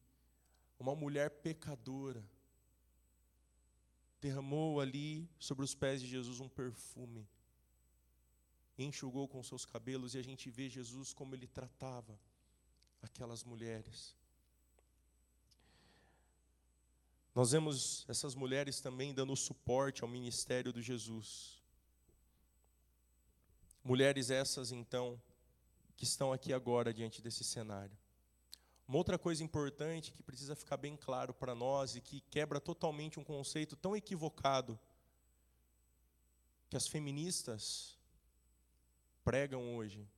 [0.79, 2.25] uma mulher pecadora
[4.21, 7.29] derramou ali sobre os pés de Jesus um perfume,
[8.79, 12.17] enxugou com seus cabelos e a gente vê Jesus como ele tratava
[13.03, 14.15] aquelas mulheres.
[17.37, 21.63] Nós vemos essas mulheres também dando suporte ao ministério de Jesus.
[23.85, 25.21] Mulheres essas, então,
[25.99, 27.95] que estão aqui agora diante desse cenário.
[28.89, 33.21] Uma outra coisa importante que precisa ficar bem claro para nós e que quebra totalmente
[33.21, 34.81] um conceito tão equivocado
[36.71, 37.99] que as feministas
[39.23, 40.09] pregam hoje,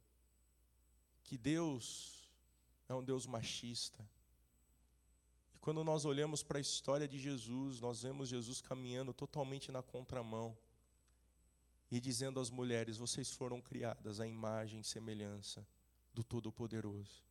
[1.24, 2.30] que Deus
[2.88, 4.08] é um Deus machista.
[5.58, 9.82] E quando nós olhamos para a história de Jesus, nós vemos Jesus caminhando totalmente na
[9.82, 10.56] contramão
[11.90, 15.66] e dizendo às mulheres: vocês foram criadas à imagem e semelhança
[16.14, 17.24] do Todo-Poderoso.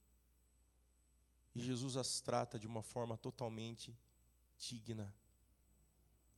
[1.56, 3.98] E Jesus as trata de uma forma totalmente
[4.58, 5.10] digna,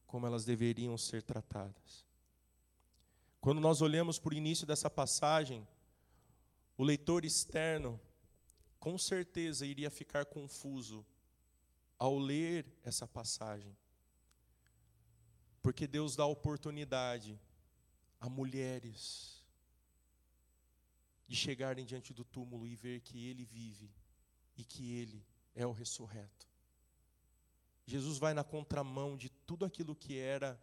[0.06, 2.06] como elas deveriam ser tratadas.
[3.41, 5.67] Quando nós olhamos para o início dessa passagem,
[6.78, 7.99] o leitor externo
[8.80, 11.04] com certeza iria ficar confuso
[12.00, 13.78] ao ler essa passagem.
[15.62, 17.40] Porque Deus dá oportunidade
[18.20, 19.46] a mulheres
[21.28, 23.92] de chegarem diante do túmulo e ver que ele vive
[24.60, 26.46] e que Ele é o ressurreto.
[27.86, 30.62] Jesus vai na contramão de tudo aquilo que era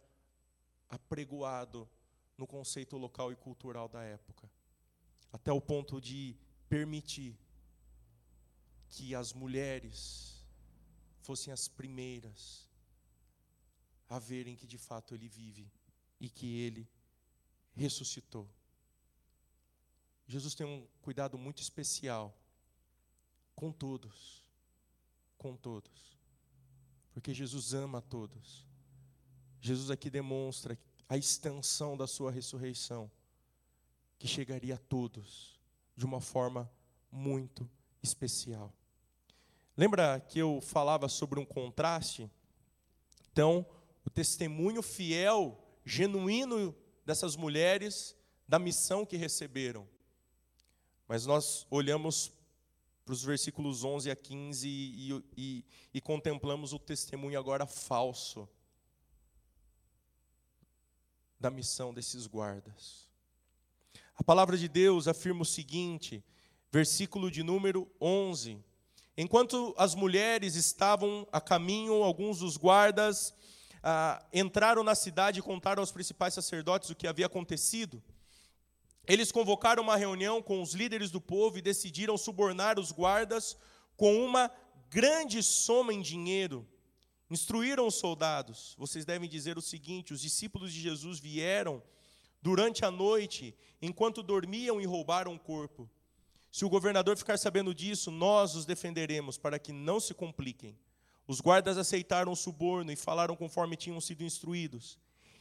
[0.87, 1.89] apregoado
[2.37, 4.49] no conceito local e cultural da época,
[5.33, 6.37] até o ponto de
[6.69, 7.35] permitir
[8.87, 10.36] que as mulheres
[11.27, 12.65] fossem as primeiras
[14.07, 15.69] a verem que de fato ele vive
[16.21, 16.89] e que ele
[17.73, 18.47] ressuscitou.
[20.25, 22.33] Jesus tem um cuidado muito especial
[23.53, 24.41] com todos.
[25.37, 26.17] Com todos.
[27.11, 28.65] Porque Jesus ama a todos.
[29.59, 33.11] Jesus aqui demonstra a extensão da sua ressurreição,
[34.17, 35.59] que chegaria a todos
[35.93, 36.71] de uma forma
[37.11, 37.69] muito
[38.01, 38.73] especial.
[39.77, 42.27] Lembra que eu falava sobre um contraste?
[43.31, 43.63] Então,
[44.03, 48.15] o testemunho fiel, genuíno dessas mulheres
[48.47, 49.87] da missão que receberam.
[51.07, 52.33] Mas nós olhamos
[53.05, 58.49] para os versículos 11 a 15 e, e, e contemplamos o testemunho agora falso
[61.39, 63.07] da missão desses guardas.
[64.15, 66.25] A palavra de Deus afirma o seguinte,
[66.71, 68.65] versículo de número 11:
[69.17, 73.33] Enquanto as mulheres estavam a caminho, alguns dos guardas
[73.81, 78.03] ah, entraram na cidade e contaram aos principais sacerdotes o que havia acontecido.
[79.07, 83.57] Eles convocaram uma reunião com os líderes do povo e decidiram subornar os guardas
[83.95, 84.51] com uma
[84.87, 86.67] grande soma em dinheiro.
[87.27, 88.75] Instruíram os soldados.
[88.77, 91.81] Vocês devem dizer o seguinte: os discípulos de Jesus vieram
[92.39, 95.89] durante a noite, enquanto dormiam e roubaram o corpo.
[96.57, 100.75] Se o governador ficar sabendo disso, nós os defenderemos para que não se compliquem.
[101.27, 104.97] Os guardas aceitaram o suborno e falaram conforme tinham sido instruídos.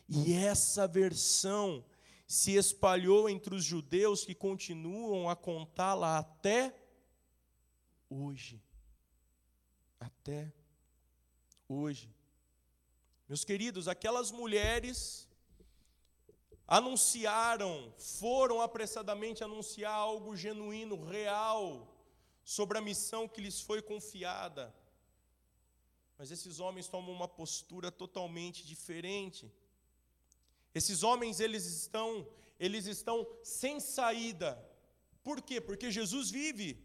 [0.07, 1.83] E essa versão
[2.27, 6.79] se espalhou entre os judeus que continuam a contá-la até
[8.11, 8.63] hoje.
[9.99, 10.53] Até
[11.67, 12.15] hoje.
[13.27, 15.26] Meus queridos, aquelas mulheres
[16.67, 21.95] anunciaram, foram apressadamente anunciar algo genuíno, real,
[22.45, 24.75] sobre a missão que lhes foi confiada.
[26.19, 29.53] Mas esses homens tomam uma postura totalmente diferente.
[30.75, 32.27] Esses homens eles estão,
[32.59, 34.51] eles estão sem saída.
[35.23, 35.61] Por quê?
[35.61, 36.85] Porque Jesus vive.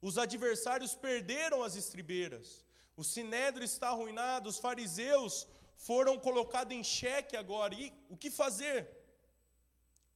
[0.00, 2.64] Os adversários perderam as estribeiras.
[2.96, 5.46] O sinédrio está arruinado, os fariseus
[5.76, 7.74] foram colocados em xeque agora.
[7.74, 8.88] E o que fazer?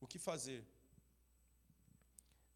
[0.01, 0.67] O que fazer?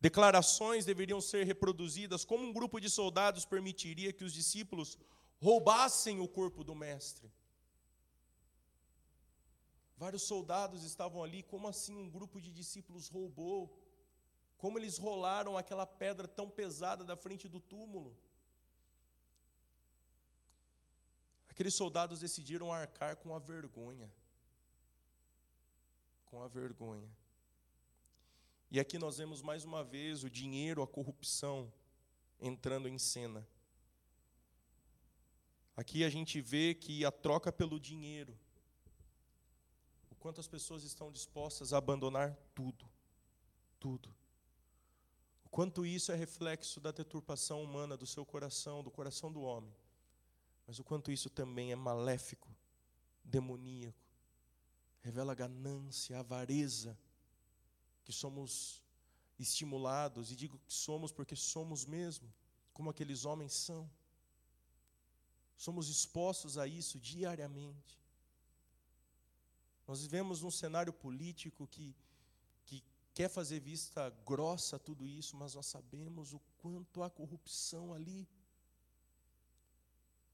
[0.01, 4.99] Declarações deveriam ser reproduzidas como um grupo de soldados permitiria que os discípulos
[5.41, 7.31] roubassem o corpo do mestre.
[9.97, 13.79] Vários soldados estavam ali, como assim um grupo de discípulos roubou?
[14.59, 18.17] Como eles rolaram aquela pedra tão pesada da frente do túmulo?
[21.55, 24.13] Aqueles soldados decidiram arcar com a vergonha.
[26.27, 27.09] Com a vergonha.
[28.73, 31.73] E aqui nós vemos mais uma vez o dinheiro, a corrupção
[32.41, 33.47] entrando em cena.
[35.77, 38.37] Aqui a gente vê que a troca pelo dinheiro,
[40.11, 42.85] o quanto as pessoas estão dispostas a abandonar tudo,
[43.79, 44.13] tudo.
[45.45, 49.73] O quanto isso é reflexo da deturpação humana do seu coração, do coração do homem
[50.67, 52.49] mas o quanto isso também é maléfico,
[53.23, 53.99] demoníaco,
[55.03, 56.99] revela ganância, avareza,
[58.05, 58.83] que somos
[59.39, 62.33] estimulados, e digo que somos porque somos mesmo,
[62.73, 63.91] como aqueles homens são.
[65.57, 67.99] Somos expostos a isso diariamente.
[69.87, 71.95] Nós vivemos num cenário político que,
[72.65, 77.93] que quer fazer vista grossa a tudo isso, mas nós sabemos o quanto há corrupção
[77.93, 78.27] ali.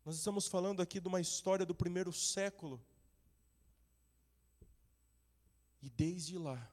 [0.05, 2.81] Nós estamos falando aqui de uma história do primeiro século.
[5.83, 6.71] E desde lá,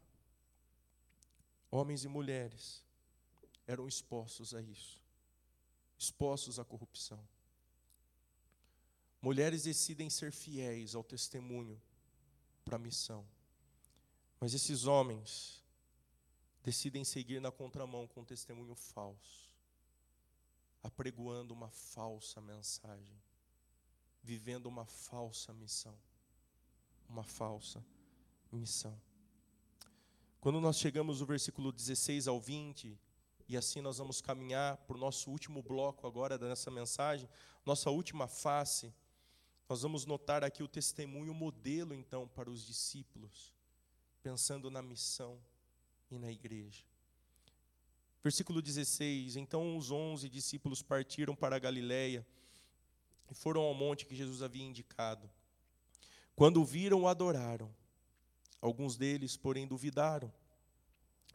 [1.69, 2.83] homens e mulheres
[3.65, 5.01] eram expostos a isso,
[5.97, 7.19] expostos à corrupção.
[9.21, 11.81] Mulheres decidem ser fiéis ao testemunho
[12.63, 13.25] para a missão,
[14.39, 15.63] mas esses homens
[16.63, 19.46] decidem seguir na contramão com um testemunho falso
[20.87, 23.21] apregoando uma falsa mensagem,
[24.23, 25.97] vivendo uma falsa missão.
[27.07, 27.85] Uma falsa
[28.51, 28.99] missão.
[30.39, 32.97] Quando nós chegamos no versículo 16 ao 20,
[33.47, 37.29] e assim nós vamos caminhar para o nosso último bloco agora dessa mensagem,
[37.65, 38.93] nossa última face,
[39.69, 43.53] nós vamos notar aqui o testemunho modelo então para os discípulos,
[44.21, 45.39] pensando na missão
[46.09, 46.85] e na igreja.
[48.23, 52.25] Versículo 16: Então os onze discípulos partiram para a Galiléia
[53.29, 55.29] e foram ao monte que Jesus havia indicado.
[56.35, 57.73] Quando o viram, o adoraram.
[58.61, 60.31] Alguns deles, porém, duvidaram.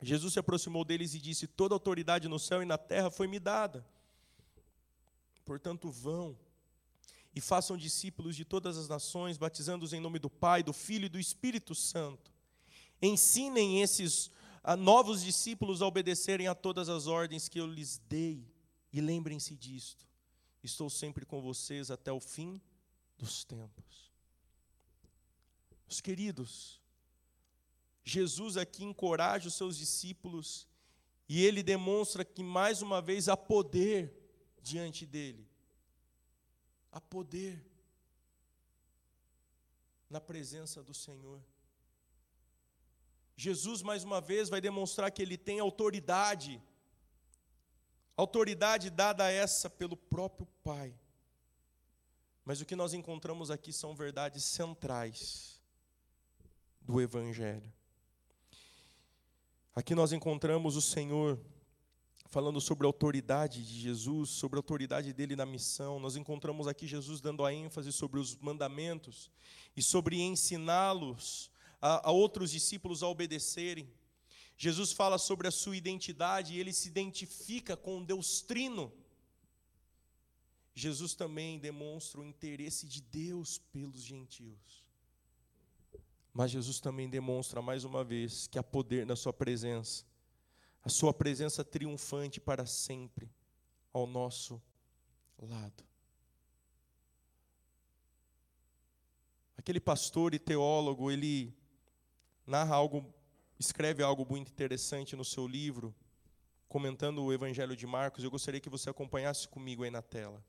[0.00, 3.38] Jesus se aproximou deles e disse: Toda autoridade no céu e na terra foi me
[3.38, 3.86] dada.
[5.44, 6.36] Portanto, vão
[7.34, 11.08] e façam discípulos de todas as nações, batizando-os em nome do Pai, do Filho e
[11.08, 12.30] do Espírito Santo.
[13.00, 14.30] Ensinem esses
[14.62, 18.46] a novos discípulos a obedecerem a todas as ordens que eu lhes dei.
[18.92, 20.06] E lembrem-se disto:
[20.62, 22.60] estou sempre com vocês até o fim
[23.18, 24.12] dos tempos.
[25.86, 26.80] Meus queridos,
[28.04, 30.66] Jesus aqui encoraja os seus discípulos
[31.28, 34.14] e ele demonstra que mais uma vez há poder
[34.62, 35.48] diante dele.
[36.90, 37.64] Há poder
[40.08, 41.42] na presença do Senhor.
[43.42, 46.62] Jesus, mais uma vez, vai demonstrar que ele tem autoridade,
[48.16, 50.94] autoridade dada essa pelo próprio Pai.
[52.44, 55.60] Mas o que nós encontramos aqui são verdades centrais
[56.80, 57.72] do Evangelho.
[59.74, 61.36] Aqui nós encontramos o Senhor
[62.26, 65.98] falando sobre a autoridade de Jesus, sobre a autoridade dele na missão.
[65.98, 69.32] Nós encontramos aqui Jesus dando a ênfase sobre os mandamentos
[69.76, 71.51] e sobre ensiná-los
[71.82, 73.92] a, a outros discípulos a obedecerem.
[74.56, 78.92] Jesus fala sobre a sua identidade e ele se identifica com Deus Trino.
[80.74, 84.86] Jesus também demonstra o interesse de Deus pelos gentios.
[86.32, 90.04] Mas Jesus também demonstra mais uma vez que há poder na Sua presença,
[90.82, 93.30] a Sua presença triunfante para sempre
[93.92, 94.62] ao nosso
[95.38, 95.84] lado.
[99.58, 101.54] Aquele pastor e teólogo, ele
[102.46, 103.12] narra algo,
[103.58, 105.94] escreve algo muito interessante no seu livro,
[106.68, 108.24] comentando o Evangelho de Marcos.
[108.24, 110.42] Eu gostaria que você acompanhasse comigo aí na tela.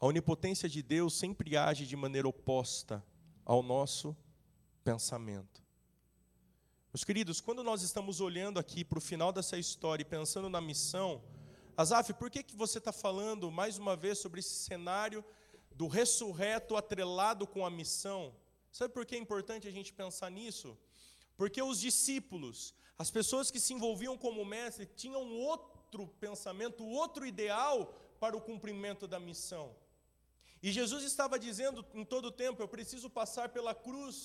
[0.00, 3.04] A onipotência de Deus sempre age de maneira oposta
[3.44, 4.16] ao nosso
[4.84, 5.62] pensamento.
[6.92, 10.60] Meus queridos, quando nós estamos olhando aqui para o final dessa história e pensando na
[10.60, 11.22] missão,
[11.76, 15.24] Azaf, por que, que você está falando mais uma vez sobre esse cenário
[15.74, 18.34] do ressurreto atrelado com a missão?
[18.78, 20.68] Sabe por que é importante a gente pensar nisso?
[21.38, 22.56] Porque os discípulos,
[23.02, 27.76] as pessoas que se envolviam como mestre, tinham outro pensamento, outro ideal
[28.20, 29.66] para o cumprimento da missão.
[30.62, 34.16] E Jesus estava dizendo em todo o tempo: Eu preciso passar pela cruz,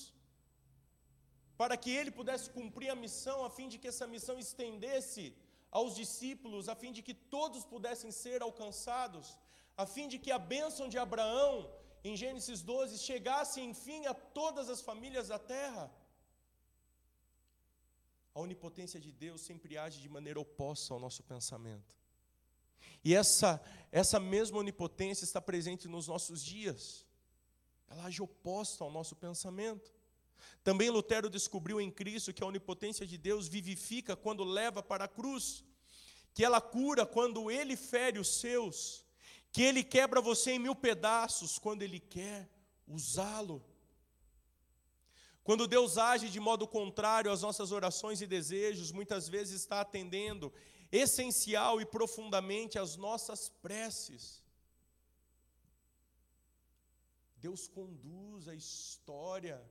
[1.62, 5.26] para que ele pudesse cumprir a missão, a fim de que essa missão estendesse
[5.72, 9.36] aos discípulos, a fim de que todos pudessem ser alcançados,
[9.76, 11.56] a fim de que a bênção de Abraão,
[12.04, 15.92] em Gênesis 12, chegasse enfim a todas as famílias da terra.
[18.36, 21.96] A onipotência de Deus sempre age de maneira oposta ao nosso pensamento.
[23.04, 27.06] E essa, essa mesma onipotência está presente nos nossos dias.
[27.90, 29.94] Ela age oposta ao nosso pensamento.
[30.64, 35.08] Também Lutero descobriu em Cristo que a onipotência de Deus vivifica quando leva para a
[35.08, 35.64] cruz,
[36.34, 39.06] que ela cura quando ele fere os seus,
[39.54, 42.50] que ele quebra você em mil pedaços quando ele quer
[42.88, 43.64] usá-lo.
[45.44, 50.52] Quando Deus age de modo contrário às nossas orações e desejos, muitas vezes está atendendo
[50.92, 54.42] essencial e profundamente às nossas preces.
[57.38, 59.64] Deus conduz a história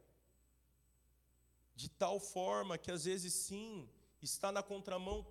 [1.74, 5.26] de tal forma que às vezes sim, está na contramão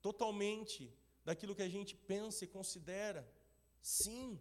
[0.00, 0.94] totalmente
[1.24, 3.28] daquilo que a gente pensa e considera.
[3.82, 4.38] Sim.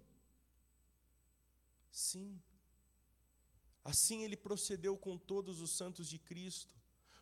[1.92, 2.42] Sim.
[3.84, 6.74] Assim ele procedeu com todos os santos de Cristo.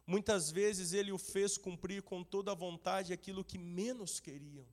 [0.05, 4.65] Muitas vezes ele o fez cumprir com toda a vontade aquilo que menos queriam.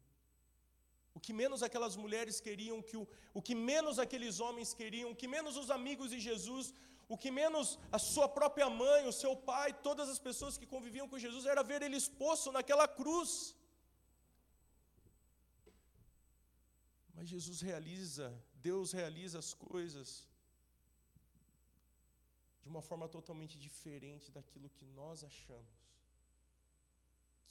[1.12, 5.16] O que menos aquelas mulheres queriam, que o, o que menos aqueles homens queriam, o
[5.16, 6.72] que menos os amigos de Jesus,
[7.08, 11.08] o que menos a sua própria mãe, o seu pai, todas as pessoas que conviviam
[11.08, 13.54] com Jesus, era ver ele exposto naquela cruz.
[17.14, 20.28] Mas Jesus realiza, Deus realiza as coisas
[22.62, 25.84] de uma forma totalmente diferente daquilo que nós achamos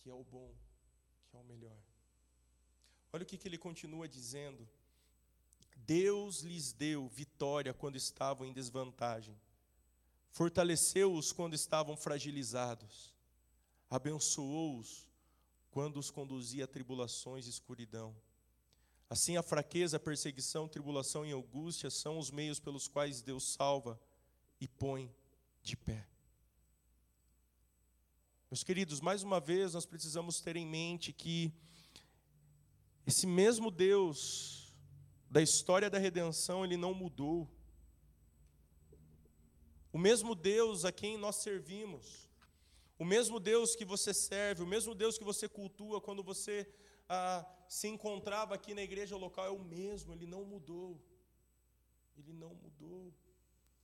[0.04, 0.54] que é o bom,
[1.30, 1.82] que é o melhor.
[3.14, 4.68] Olha o que, que ele continua dizendo.
[5.78, 9.40] Deus lhes deu vitória quando estavam em desvantagem,
[10.30, 13.14] fortaleceu-os quando estavam fragilizados,
[13.90, 15.08] abençoou-os
[15.72, 18.16] quando os conduzia a tribulações e escuridão.
[19.14, 24.02] Assim, a fraqueza, a perseguição, tribulação e angústia são os meios pelos quais Deus salva
[24.60, 25.14] e põe
[25.62, 26.08] de pé.
[28.50, 31.54] Meus queridos, mais uma vez nós precisamos ter em mente que
[33.06, 34.74] esse mesmo Deus
[35.30, 37.48] da história da redenção, ele não mudou.
[39.92, 42.28] O mesmo Deus a quem nós servimos,
[42.98, 46.68] o mesmo Deus que você serve, o mesmo Deus que você cultua quando você
[47.10, 51.02] ah, se encontrava aqui na igreja local é o mesmo, ele não mudou.
[52.18, 53.14] Ele não mudou.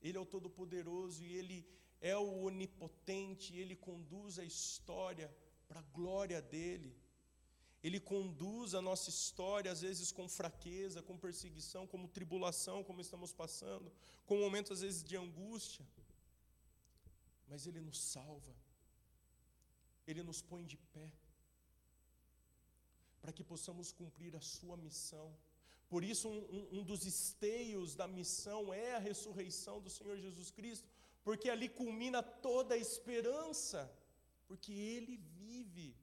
[0.01, 1.67] Ele é o Todo-Poderoso e Ele
[1.99, 5.33] é o Onipotente, Ele conduz a história
[5.67, 6.95] para a glória dEle.
[7.81, 13.31] Ele conduz a nossa história, às vezes com fraqueza, com perseguição, como tribulação, como estamos
[13.31, 13.91] passando,
[14.25, 15.85] com momentos, às vezes, de angústia.
[17.47, 18.53] Mas Ele nos salva,
[20.05, 21.09] Ele nos põe de pé,
[23.21, 25.35] para que possamos cumprir a Sua missão.
[25.89, 30.87] Por isso, um, um, dos esteios da missão é a ressurreição do Senhor Jesus Cristo,
[31.23, 33.91] porque ali culmina toda a esperança,
[34.47, 35.95] porque Ele vive.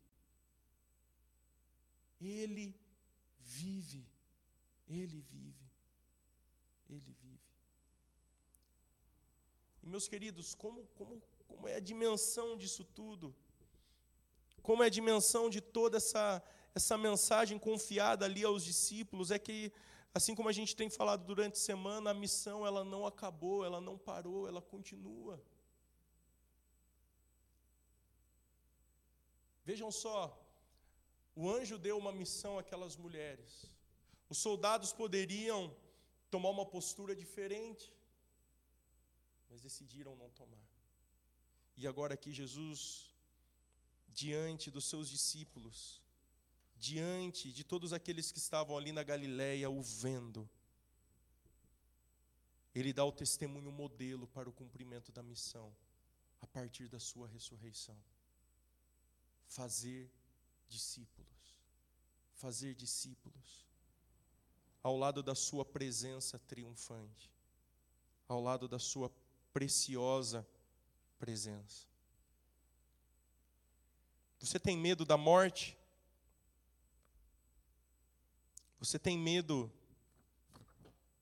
[2.21, 2.75] Ele
[3.39, 4.05] vive.
[4.89, 5.71] Ele vive.
[6.89, 7.47] Ele vive.
[9.83, 13.35] E meus queridos, como, como, como é a dimensão disso tudo?
[14.61, 16.43] Como é a dimensão de toda essa,
[16.79, 19.72] essa mensagem confiada ali aos discípulos é que,
[20.12, 23.81] assim como a gente tem falado durante a semana, a missão ela não acabou, ela
[23.81, 25.43] não parou, ela continua.
[29.64, 30.20] Vejam só,
[31.35, 33.51] o anjo deu uma missão àquelas mulheres.
[34.29, 35.74] Os soldados poderiam
[36.31, 37.91] tomar uma postura diferente,
[39.49, 40.68] mas decidiram não tomar.
[41.74, 43.14] E agora aqui Jesus,
[44.22, 46.05] diante dos seus discípulos,
[46.79, 50.49] diante de todos aqueles que estavam ali na Galiléia o vendo.
[52.74, 55.74] Ele dá o testemunho modelo para o cumprimento da missão
[56.41, 57.97] a partir da sua ressurreição.
[59.47, 60.11] Fazer
[60.68, 61.61] discípulos.
[62.35, 63.66] Fazer discípulos.
[64.83, 67.31] Ao lado da sua presença triunfante.
[68.29, 69.11] Ao lado da sua
[69.53, 70.47] preciosa
[71.18, 71.87] presença.
[74.39, 75.77] Você tem medo da morte?
[78.79, 79.72] Você tem medo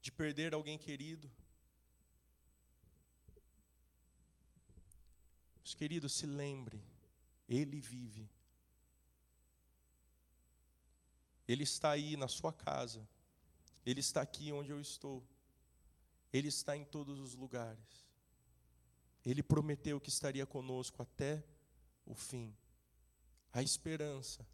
[0.01, 1.31] de perder alguém querido?
[5.59, 6.83] Meus queridos, se lembre,
[7.49, 8.29] Ele vive.
[11.47, 13.07] Ele está aí na sua casa.
[13.85, 15.23] Ele está aqui onde eu estou.
[16.33, 18.05] Ele está em todos os lugares.
[19.25, 21.43] Ele prometeu que estaria conosco até
[22.05, 22.55] o fim.
[23.53, 24.47] A esperança,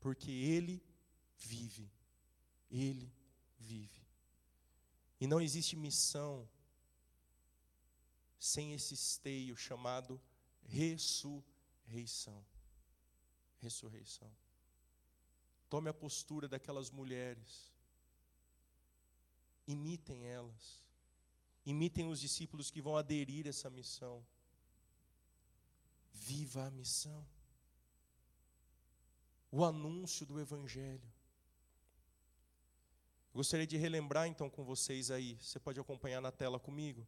[0.00, 0.82] porque Ele
[1.36, 1.90] vive.
[2.72, 3.12] Ele
[3.58, 4.02] vive.
[5.20, 6.48] E não existe missão
[8.38, 10.20] sem esse esteio chamado
[10.64, 12.44] ressurreição.
[13.60, 14.34] Ressurreição.
[15.70, 17.72] Tome a postura daquelas mulheres.
[19.66, 20.84] Imitem elas.
[21.64, 24.26] Imitem os discípulos que vão aderir a essa missão.
[26.12, 27.24] Viva a missão.
[29.52, 31.12] O anúncio do Evangelho.
[33.34, 37.06] Gostaria de relembrar então com vocês aí, você pode acompanhar na tela comigo.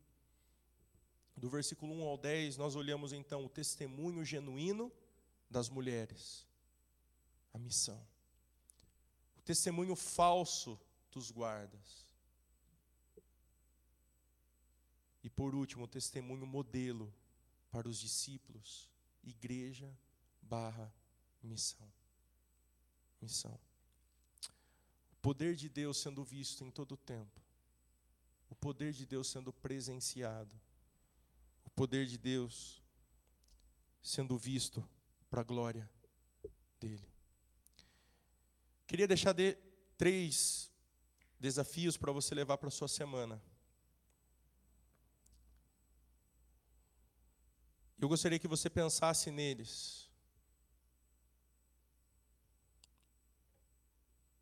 [1.36, 4.90] Do versículo 1 ao 10, nós olhamos então o testemunho genuíno
[5.50, 6.46] das mulheres,
[7.52, 8.00] a missão.
[9.36, 10.80] O testemunho falso
[11.12, 12.06] dos guardas.
[15.22, 17.12] E por último, o testemunho modelo
[17.70, 18.90] para os discípulos,
[19.22, 19.92] igreja
[20.40, 20.92] barra
[21.42, 21.90] missão.
[23.20, 23.58] Missão.
[25.24, 27.40] Poder de Deus sendo visto em todo o tempo.
[28.50, 30.54] O poder de Deus sendo presenciado.
[31.64, 32.82] O poder de Deus
[34.02, 34.86] sendo visto
[35.30, 35.90] para a glória
[36.78, 37.08] dele.
[38.86, 39.56] Queria deixar de
[39.96, 40.70] três
[41.40, 43.42] desafios para você levar para a sua semana.
[47.98, 50.06] Eu gostaria que você pensasse neles.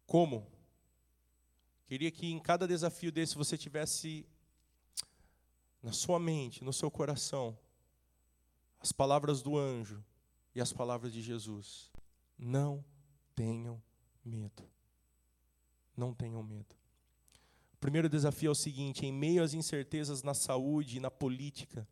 [0.05, 0.61] Como?
[1.93, 4.27] Queria que em cada desafio desse você tivesse
[5.83, 7.55] na sua mente, no seu coração,
[8.81, 10.03] as palavras do anjo
[10.55, 11.91] e as palavras de Jesus.
[12.39, 12.83] Não
[13.35, 13.79] tenham
[14.25, 14.67] medo.
[15.95, 16.75] Não tenham medo.
[17.75, 21.87] O primeiro desafio é o seguinte: em meio às incertezas na saúde e na política,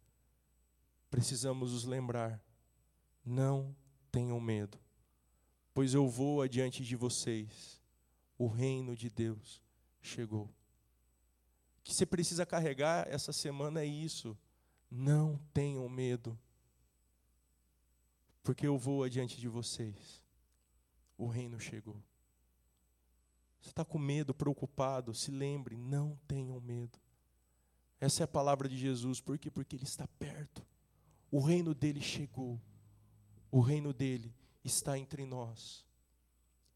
[1.11, 2.42] precisamos nos lembrar:
[3.22, 3.76] não
[4.11, 4.78] tenham medo,
[5.74, 7.82] pois eu vou adiante de vocês,
[8.38, 9.62] o reino de Deus
[10.01, 10.44] chegou.
[10.44, 14.36] O que você precisa carregar essa semana é isso.
[14.90, 16.38] Não tenham medo,
[18.42, 20.24] porque eu vou adiante de vocês.
[21.16, 22.03] O reino chegou.
[23.61, 25.14] Você está com medo, preocupado?
[25.14, 26.98] Se lembre, não tenham medo.
[28.01, 29.51] Essa é a palavra de Jesus, por quê?
[29.51, 30.66] Porque Ele está perto.
[31.30, 32.61] O reino dele chegou.
[33.51, 34.34] O reino dele
[34.64, 35.84] está entre nós.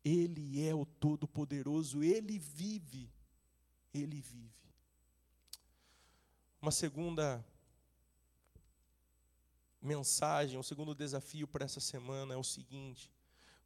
[0.04, 3.10] Ele é o Todo-Poderoso, ele vive.
[3.94, 4.52] Ele vive.
[6.60, 7.44] Uma segunda
[9.80, 13.10] mensagem, um segundo desafio para essa semana é o seguinte: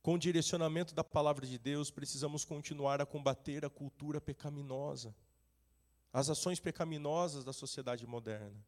[0.03, 5.15] com o direcionamento da palavra de Deus, precisamos continuar a combater a cultura pecaminosa,
[6.13, 8.65] as ações pecaminosas da sociedade moderna.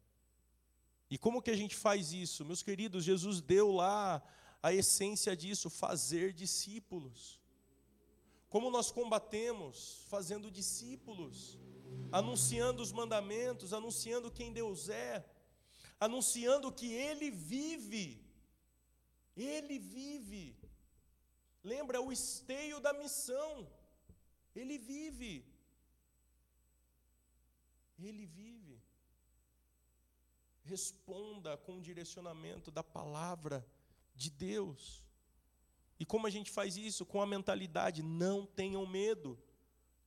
[1.09, 2.45] E como que a gente faz isso?
[2.45, 4.23] Meus queridos, Jesus deu lá
[4.63, 7.40] a essência disso, fazer discípulos.
[8.51, 10.05] Como nós combatemos?
[10.13, 11.57] Fazendo discípulos,
[12.11, 15.25] anunciando os mandamentos, anunciando quem Deus é,
[16.07, 18.05] anunciando que Ele vive.
[19.35, 20.45] Ele vive.
[21.63, 23.51] Lembra o esteio da missão.
[24.53, 25.33] Ele vive.
[27.97, 28.61] Ele vive
[30.71, 33.65] responda com o direcionamento da palavra
[34.15, 35.05] de Deus.
[36.01, 37.05] E como a gente faz isso?
[37.05, 39.37] Com a mentalidade: não tenham medo,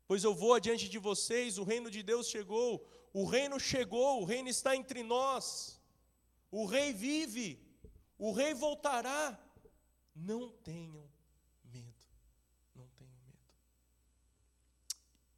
[0.09, 4.25] pois eu vou adiante de vocês, o reino de Deus chegou, o reino chegou, o
[4.25, 5.81] reino está entre nós,
[6.51, 7.49] o rei vive,
[8.19, 9.39] o rei voltará.
[10.17, 11.09] Não tenham
[11.65, 12.07] medo,
[12.75, 13.39] não tenham medo.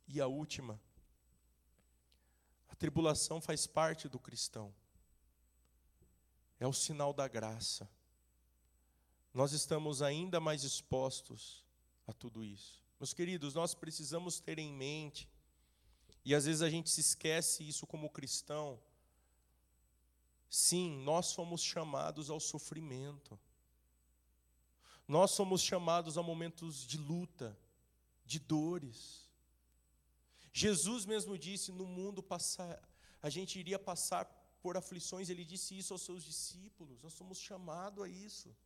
[0.08, 0.80] E a última,
[2.68, 4.74] a tribulação faz parte do cristão
[6.58, 7.88] é o sinal da graça.
[9.36, 11.62] Nós estamos ainda mais expostos
[12.06, 12.82] a tudo isso.
[12.98, 15.28] Meus queridos, nós precisamos ter em mente,
[16.24, 18.80] e às vezes a gente se esquece isso como cristão.
[20.48, 23.38] Sim, nós somos chamados ao sofrimento.
[25.06, 27.54] Nós somos chamados a momentos de luta,
[28.24, 29.28] de dores.
[30.50, 32.82] Jesus mesmo disse: no mundo passar,
[33.20, 34.24] a gente iria passar
[34.62, 37.02] por aflições, ele disse isso aos seus discípulos.
[37.02, 38.56] Nós somos chamados a isso.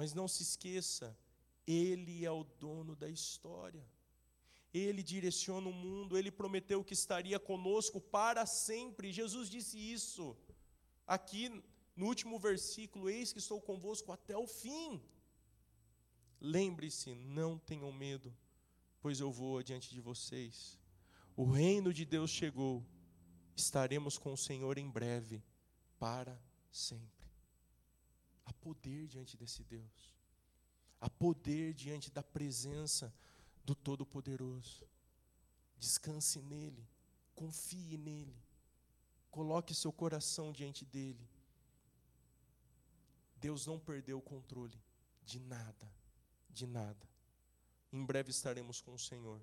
[0.00, 1.14] Mas não se esqueça,
[1.66, 3.84] Ele é o dono da história.
[4.72, 9.12] Ele direciona o mundo, ele prometeu que estaria conosco para sempre.
[9.12, 10.34] Jesus disse isso
[11.06, 11.62] aqui
[11.94, 15.02] no último versículo: Eis que estou convosco até o fim.
[16.40, 18.34] Lembre-se, não tenham medo,
[19.02, 20.78] pois eu vou adiante de vocês.
[21.36, 22.82] O reino de Deus chegou,
[23.54, 25.42] estaremos com o Senhor em breve,
[25.98, 26.40] para
[26.70, 27.19] sempre.
[28.50, 30.12] Há poder diante desse Deus,
[31.00, 33.14] há poder diante da presença
[33.64, 34.84] do Todo-Poderoso.
[35.78, 36.84] Descanse nele,
[37.32, 38.36] confie nele,
[39.30, 41.30] coloque seu coração diante dele.
[43.36, 44.78] Deus não perdeu o controle
[45.22, 45.88] de nada,
[46.48, 47.08] de nada.
[47.92, 49.40] Em breve estaremos com o Senhor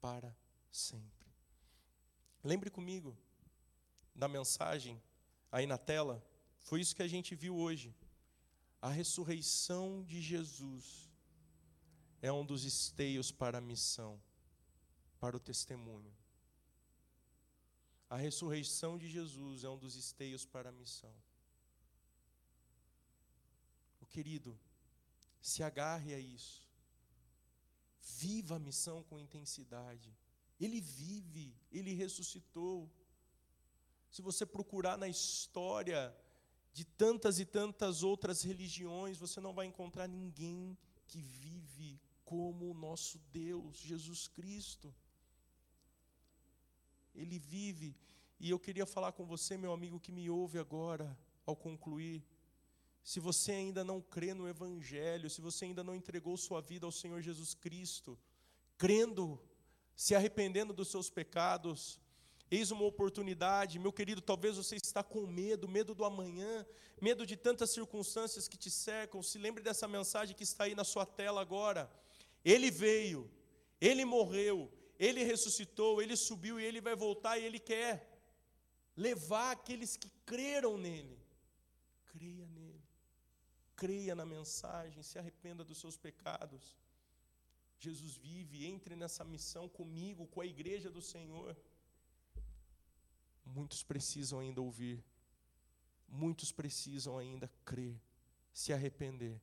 [0.00, 0.34] para
[0.72, 1.28] sempre.
[2.42, 3.14] Lembre comigo
[4.14, 5.00] da mensagem
[5.52, 6.24] aí na tela,
[6.60, 7.94] foi isso que a gente viu hoje.
[8.84, 11.10] A ressurreição de Jesus
[12.20, 14.22] é um dos esteios para a missão,
[15.18, 16.14] para o testemunho.
[18.10, 21.14] A ressurreição de Jesus é um dos esteios para a missão.
[24.02, 24.54] O querido,
[25.40, 26.68] se agarre a isso.
[28.02, 30.14] Viva a missão com intensidade.
[30.60, 32.92] Ele vive, ele ressuscitou.
[34.10, 36.14] Se você procurar na história
[36.74, 42.74] de tantas e tantas outras religiões, você não vai encontrar ninguém que vive como o
[42.74, 44.92] nosso Deus, Jesus Cristo.
[47.14, 47.96] Ele vive,
[48.40, 51.16] e eu queria falar com você, meu amigo, que me ouve agora,
[51.46, 52.26] ao concluir.
[53.04, 56.90] Se você ainda não crê no Evangelho, se você ainda não entregou sua vida ao
[56.90, 58.18] Senhor Jesus Cristo,
[58.76, 59.40] crendo,
[59.94, 62.00] se arrependendo dos seus pecados,
[62.56, 66.64] Eis uma oportunidade, meu querido, talvez você está com medo, medo do amanhã,
[67.00, 69.20] medo de tantas circunstâncias que te cercam.
[69.30, 71.90] Se lembre dessa mensagem que está aí na sua tela agora.
[72.44, 73.20] Ele veio,
[73.80, 74.70] ele morreu,
[75.06, 77.92] ele ressuscitou, ele subiu e ele vai voltar e ele quer
[78.96, 81.18] levar aqueles que creram nele.
[82.06, 82.84] Creia nele.
[83.74, 86.78] Creia na mensagem, se arrependa dos seus pecados.
[87.80, 91.56] Jesus vive, entre nessa missão comigo, com a igreja do Senhor.
[93.44, 95.04] Muitos precisam ainda ouvir,
[96.08, 98.00] muitos precisam ainda crer,
[98.52, 99.40] se arrepender.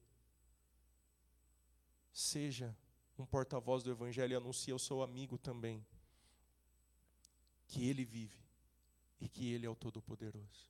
[2.11, 2.75] Seja
[3.17, 5.85] um porta-voz do Evangelho e anuncie ao seu amigo também
[7.67, 8.37] que ele vive
[9.19, 10.59] e que ele é o Todo-Poderoso.